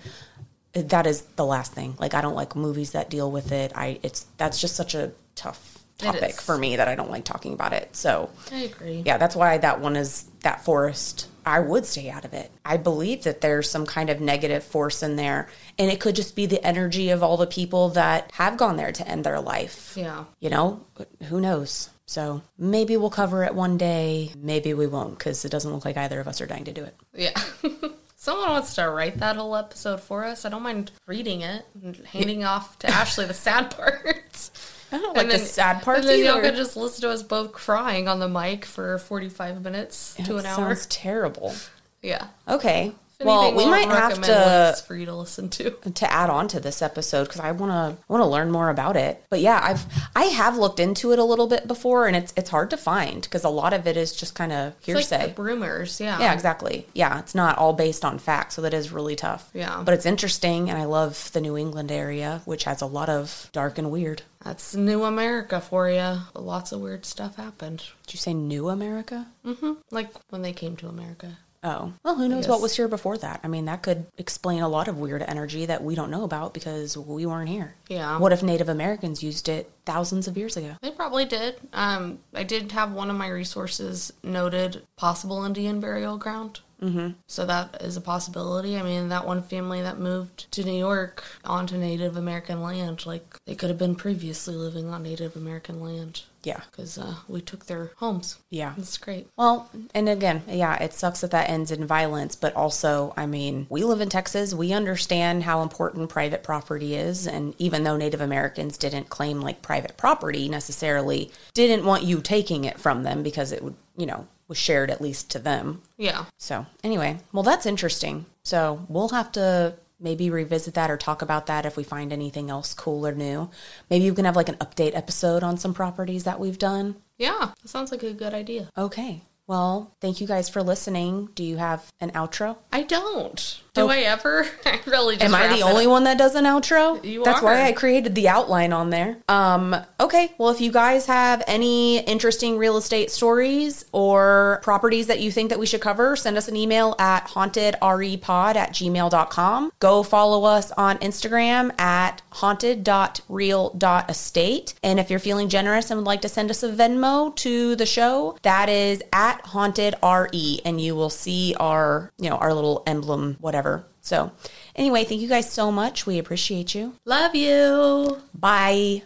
That 0.73 1.07
is 1.07 1.21
the 1.37 1.45
last 1.45 1.73
thing. 1.73 1.95
Like 1.99 2.13
I 2.13 2.21
don't 2.21 2.35
like 2.35 2.55
movies 2.55 2.91
that 2.91 3.09
deal 3.09 3.31
with 3.31 3.51
it. 3.51 3.71
I 3.75 3.99
it's 4.03 4.25
that's 4.37 4.59
just 4.59 4.75
such 4.75 4.95
a 4.95 5.11
tough 5.35 5.79
topic 5.97 6.41
for 6.41 6.57
me 6.57 6.75
that 6.75 6.87
I 6.87 6.95
don't 6.95 7.09
like 7.09 7.23
talking 7.23 7.53
about 7.53 7.71
it. 7.73 7.95
So 7.95 8.29
I 8.51 8.63
agree. 8.63 9.03
yeah, 9.05 9.17
that's 9.17 9.35
why 9.35 9.57
that 9.57 9.79
one 9.79 9.95
is 9.95 10.25
that 10.41 10.65
forest. 10.65 11.27
I 11.45 11.59
would 11.59 11.85
stay 11.85 12.09
out 12.09 12.25
of 12.25 12.33
it. 12.33 12.51
I 12.65 12.77
believe 12.77 13.23
that 13.23 13.41
there's 13.41 13.69
some 13.69 13.85
kind 13.85 14.09
of 14.09 14.19
negative 14.19 14.63
force 14.63 15.03
in 15.03 15.15
there, 15.15 15.47
and 15.77 15.91
it 15.91 15.99
could 15.99 16.15
just 16.15 16.35
be 16.35 16.47
the 16.47 16.63
energy 16.65 17.11
of 17.11 17.21
all 17.21 17.37
the 17.37 17.47
people 17.47 17.89
that 17.89 18.31
have 18.33 18.57
gone 18.57 18.77
there 18.77 18.91
to 18.91 19.07
end 19.07 19.23
their 19.23 19.39
life. 19.39 19.93
Yeah. 19.95 20.25
You 20.39 20.49
know, 20.49 20.85
who 21.29 21.39
knows? 21.39 21.91
So 22.07 22.41
maybe 22.57 22.97
we'll 22.97 23.09
cover 23.09 23.43
it 23.43 23.55
one 23.55 23.77
day. 23.77 24.31
Maybe 24.37 24.73
we 24.73 24.87
won't 24.87 25.17
because 25.17 25.43
it 25.43 25.49
doesn't 25.49 25.71
look 25.71 25.85
like 25.85 25.97
either 25.97 26.19
of 26.19 26.27
us 26.27 26.39
are 26.41 26.45
dying 26.45 26.65
to 26.65 26.71
do 26.73 26.83
it. 26.83 26.95
Yeah. 27.13 27.33
Someone 28.15 28.49
wants 28.49 28.75
to 28.75 28.89
write 28.89 29.17
that 29.19 29.35
whole 29.35 29.55
episode 29.55 30.01
for 30.01 30.23
us. 30.25 30.45
I 30.45 30.49
don't 30.49 30.63
mind 30.63 30.91
reading 31.05 31.41
it 31.41 31.65
and 31.83 31.95
handing 31.97 32.43
off 32.43 32.79
to 32.79 32.87
Ashley 32.89 33.25
the 33.25 33.33
sad 33.33 33.69
parts. 33.75 34.51
I 34.91 34.97
don't 34.99 35.15
like 35.17 35.29
the 35.29 35.39
sad 35.39 35.81
parts 35.81 36.01
And 36.01 36.09
then 36.09 36.19
y'all 36.19 36.37
either. 36.37 36.49
could 36.49 36.55
just 36.55 36.77
listen 36.77 37.01
to 37.01 37.09
us 37.09 37.21
both 37.23 37.51
crying 37.51 38.07
on 38.07 38.19
the 38.19 38.29
mic 38.29 38.65
for 38.65 38.97
45 38.99 39.63
minutes 39.63 40.15
to 40.25 40.37
an 40.37 40.45
hour. 40.45 40.55
Sounds 40.55 40.85
terrible. 40.87 41.53
Yeah. 42.01 42.27
Okay. 42.47 42.93
Well, 43.23 43.55
we 43.55 43.65
might 43.65 43.87
have 43.87 44.21
to 44.21 44.75
for 44.85 44.95
you 44.95 45.05
to 45.05 45.15
listen 45.15 45.49
to. 45.49 45.71
to 45.93 46.11
add 46.11 46.29
on 46.29 46.47
to 46.49 46.59
this 46.59 46.81
episode 46.81 47.25
because 47.25 47.39
I 47.39 47.51
want 47.51 47.71
to 47.71 48.03
want 48.07 48.21
to 48.21 48.25
learn 48.27 48.51
more 48.51 48.69
about 48.69 48.97
it. 48.97 49.23
But 49.29 49.39
yeah, 49.41 49.59
I've 49.63 49.85
I 50.15 50.25
have 50.25 50.57
looked 50.57 50.79
into 50.79 51.11
it 51.11 51.19
a 51.19 51.23
little 51.23 51.47
bit 51.47 51.67
before, 51.67 52.07
and 52.07 52.15
it's 52.15 52.33
it's 52.35 52.49
hard 52.49 52.69
to 52.71 52.77
find 52.77 53.21
because 53.21 53.43
a 53.43 53.49
lot 53.49 53.73
of 53.73 53.87
it 53.87 53.97
is 53.97 54.13
just 54.15 54.35
kind 54.35 54.51
of 54.51 54.73
It's 54.77 54.85
hearsay. 54.85 55.27
like 55.27 55.37
rumors, 55.39 55.99
yeah. 55.99 56.19
yeah, 56.19 56.33
exactly. 56.33 56.87
Yeah, 56.93 57.19
it's 57.19 57.35
not 57.35 57.57
all 57.57 57.73
based 57.73 58.03
on 58.03 58.19
fact, 58.19 58.53
so 58.53 58.61
that 58.61 58.73
is 58.73 58.91
really 58.91 59.15
tough. 59.15 59.49
Yeah. 59.53 59.81
but 59.85 59.93
it's 59.93 60.05
interesting, 60.05 60.69
and 60.69 60.77
I 60.77 60.85
love 60.85 61.31
the 61.33 61.41
New 61.41 61.57
England 61.57 61.91
area, 61.91 62.41
which 62.45 62.65
has 62.65 62.81
a 62.81 62.85
lot 62.85 63.09
of 63.09 63.49
dark 63.53 63.77
and 63.77 63.91
weird. 63.91 64.23
That's 64.43 64.75
New 64.75 65.03
America 65.05 65.59
for 65.59 65.89
you. 65.89 66.19
Lots 66.35 66.71
of 66.71 66.79
weird 66.79 67.05
stuff 67.05 67.35
happened. 67.35 67.83
Did 68.05 68.13
you 68.13 68.19
say 68.19 68.33
New 68.33 68.69
America? 68.69 69.25
Mm-hmm. 69.43 69.73
Like 69.89 70.09
when 70.29 70.43
they 70.43 70.53
came 70.53 70.75
to 70.77 70.87
America. 70.87 71.37
Oh, 71.65 71.93
well, 72.03 72.15
who 72.15 72.29
knows 72.29 72.47
what 72.47 72.61
was 72.61 72.75
here 72.75 72.87
before 72.87 73.17
that? 73.17 73.39
I 73.43 73.47
mean, 73.47 73.65
that 73.65 73.81
could 73.81 74.05
explain 74.19 74.61
a 74.61 74.69
lot 74.69 74.87
of 74.87 74.99
weird 74.99 75.23
energy 75.23 75.65
that 75.65 75.83
we 75.83 75.95
don't 75.95 76.11
know 76.11 76.23
about 76.23 76.53
because 76.53 76.95
we 76.95 77.25
weren't 77.25 77.49
here. 77.49 77.73
Yeah. 77.89 78.19
What 78.19 78.31
if 78.31 78.43
Native 78.43 78.69
Americans 78.69 79.23
used 79.23 79.49
it 79.49 79.71
thousands 79.83 80.27
of 80.27 80.37
years 80.37 80.55
ago? 80.55 80.75
They 80.83 80.91
probably 80.91 81.25
did. 81.25 81.55
Um, 81.73 82.19
I 82.35 82.43
did 82.43 82.71
have 82.73 82.91
one 82.91 83.09
of 83.09 83.15
my 83.15 83.29
resources 83.29 84.13
noted 84.23 84.83
possible 84.95 85.43
Indian 85.43 85.79
burial 85.79 86.19
ground. 86.19 86.59
Mm-hmm. 86.81 87.11
So 87.27 87.45
that 87.45 87.81
is 87.81 87.97
a 87.97 88.01
possibility. 88.01 88.77
I 88.77 88.83
mean, 88.83 89.09
that 89.09 89.25
one 89.25 89.41
family 89.41 89.81
that 89.81 89.97
moved 89.97 90.51
to 90.51 90.63
New 90.63 90.77
York 90.77 91.23
onto 91.43 91.77
Native 91.77 92.15
American 92.15 92.61
land, 92.61 93.05
like 93.07 93.39
they 93.45 93.55
could 93.55 93.69
have 93.69 93.79
been 93.79 93.95
previously 93.95 94.55
living 94.55 94.89
on 94.89 95.01
Native 95.03 95.35
American 95.35 95.81
land 95.81 96.23
Yeah. 96.45 96.61
because 96.71 96.97
uh, 96.97 97.15
we 97.27 97.41
took 97.41 97.65
their 97.65 97.91
homes. 97.97 98.37
Yeah. 98.49 98.73
That's 98.77 98.97
great. 98.97 99.27
Well, 99.35 99.69
and 99.93 100.07
again, 100.07 100.43
yeah, 100.47 100.81
it 100.81 100.93
sucks 100.93 101.21
that 101.21 101.31
that 101.31 101.49
ends 101.49 101.71
in 101.71 101.85
violence, 101.85 102.35
but 102.35 102.55
also, 102.55 103.13
I 103.17 103.25
mean, 103.25 103.67
we 103.69 103.83
live 103.83 104.01
in 104.01 104.09
Texas. 104.09 104.53
We 104.53 104.71
understand 104.71 105.43
how 105.43 105.61
important 105.61 106.09
private 106.09 106.43
property 106.43 106.95
is. 106.95 107.27
And 107.27 107.55
even 107.57 107.83
though 107.83 107.97
Native 107.97 108.21
Americans 108.21 108.77
didn't 108.77 109.09
claim 109.09 109.41
like 109.41 109.61
private 109.61 109.97
property 109.97 110.47
necessarily, 110.47 111.31
didn't 111.53 111.85
want 111.85 112.03
you 112.03 112.21
taking 112.21 112.63
it 112.63 112.79
from 112.79 113.03
them 113.03 113.23
because 113.23 113.51
it 113.51 113.63
would, 113.63 113.75
you 113.97 114.05
know, 114.05 114.27
was 114.47 114.57
shared 114.57 114.91
at 114.91 115.01
least 115.01 115.31
to 115.31 115.39
them. 115.39 115.81
Yeah. 115.97 116.25
So, 116.37 116.67
anyway, 116.83 117.17
well, 117.33 117.43
that's 117.43 117.65
interesting. 117.65 118.25
So, 118.43 118.85
we'll 118.87 119.09
have 119.09 119.31
to 119.31 119.73
maybe 119.99 120.29
revisit 120.29 120.73
that 120.73 120.91
or 120.91 120.97
talk 120.97 121.21
about 121.21 121.45
that 121.47 121.65
if 121.65 121.77
we 121.77 121.83
find 121.83 122.11
anything 122.11 122.49
else 122.49 122.73
cool 122.73 123.05
or 123.05 123.13
new. 123.13 123.49
Maybe 123.89 124.05
you 124.05 124.13
can 124.13 124.25
have 124.25 124.35
like 124.35 124.49
an 124.49 124.55
update 124.55 124.95
episode 124.95 125.43
on 125.43 125.57
some 125.57 125.73
properties 125.73 126.23
that 126.23 126.39
we've 126.39 126.59
done. 126.59 126.95
Yeah. 127.17 127.51
That 127.61 127.69
sounds 127.69 127.91
like 127.91 128.03
a 128.03 128.13
good 128.13 128.33
idea. 128.33 128.69
Okay. 128.77 129.21
Well, 129.47 129.95
thank 130.01 130.21
you 130.21 130.27
guys 130.27 130.49
for 130.49 130.63
listening. 130.63 131.29
Do 131.35 131.43
you 131.43 131.57
have 131.57 131.91
an 131.99 132.11
outro? 132.11 132.57
I 132.73 132.83
don't. 132.83 133.61
Do 133.75 133.89
I 133.89 133.99
ever? 133.99 134.45
I 134.65 134.79
really 134.85 135.15
just 135.15 135.25
Am 135.25 135.35
I 135.35 135.47
the 135.55 135.63
only 135.63 135.85
up. 135.85 135.91
one 135.91 136.03
that 136.05 136.17
does 136.17 136.35
an 136.35 136.45
outro? 136.45 137.03
You 137.03 137.23
That's 137.23 137.41
why. 137.41 137.63
I 137.63 137.71
created 137.73 138.15
the 138.15 138.29
outline 138.29 138.71
on 138.73 138.89
there. 138.89 139.17
Um, 139.27 139.75
okay, 139.99 140.33
well, 140.37 140.49
if 140.49 140.61
you 140.61 140.71
guys 140.71 141.05
have 141.07 141.43
any 141.47 141.99
interesting 141.99 142.57
real 142.57 142.77
estate 142.77 143.11
stories 143.11 143.83
or 143.91 144.59
properties 144.63 145.07
that 145.07 145.19
you 145.19 145.31
think 145.31 145.49
that 145.49 145.59
we 145.59 145.65
should 145.65 145.81
cover, 145.81 146.15
send 146.15 146.37
us 146.37 146.47
an 146.47 146.55
email 146.55 146.95
at 146.99 147.27
hauntedrepod 147.27 148.55
at 148.55 148.71
gmail.com. 148.71 149.71
Go 149.79 150.03
follow 150.03 150.45
us 150.45 150.71
on 150.71 150.97
Instagram 150.99 151.77
at 151.79 152.21
haunted.real.estate. 152.31 154.73
And 154.83 154.99
if 154.99 155.09
you're 155.09 155.19
feeling 155.19 155.49
generous 155.49 155.91
and 155.91 155.99
would 155.99 156.07
like 156.07 156.21
to 156.21 156.29
send 156.29 156.49
us 156.49 156.63
a 156.63 156.71
Venmo 156.71 157.35
to 157.37 157.75
the 157.75 157.85
show, 157.85 158.37
that 158.43 158.69
is 158.69 159.01
at 159.11 159.43
hauntedre, 159.43 160.61
and 160.65 160.79
you 160.79 160.95
will 160.95 161.09
see 161.09 161.55
our, 161.59 162.11
you 162.17 162.29
know, 162.29 162.37
our 162.37 162.53
little 162.53 162.83
emblem, 162.85 163.37
whatever. 163.65 163.85
So, 164.01 164.31
anyway, 164.75 165.03
thank 165.03 165.21
you 165.21 165.27
guys 165.27 165.51
so 165.51 165.71
much. 165.71 166.05
We 166.05 166.19
appreciate 166.19 166.75
you. 166.75 166.93
Love 167.05 167.35
you. 167.35 168.21
Bye. 168.33 169.03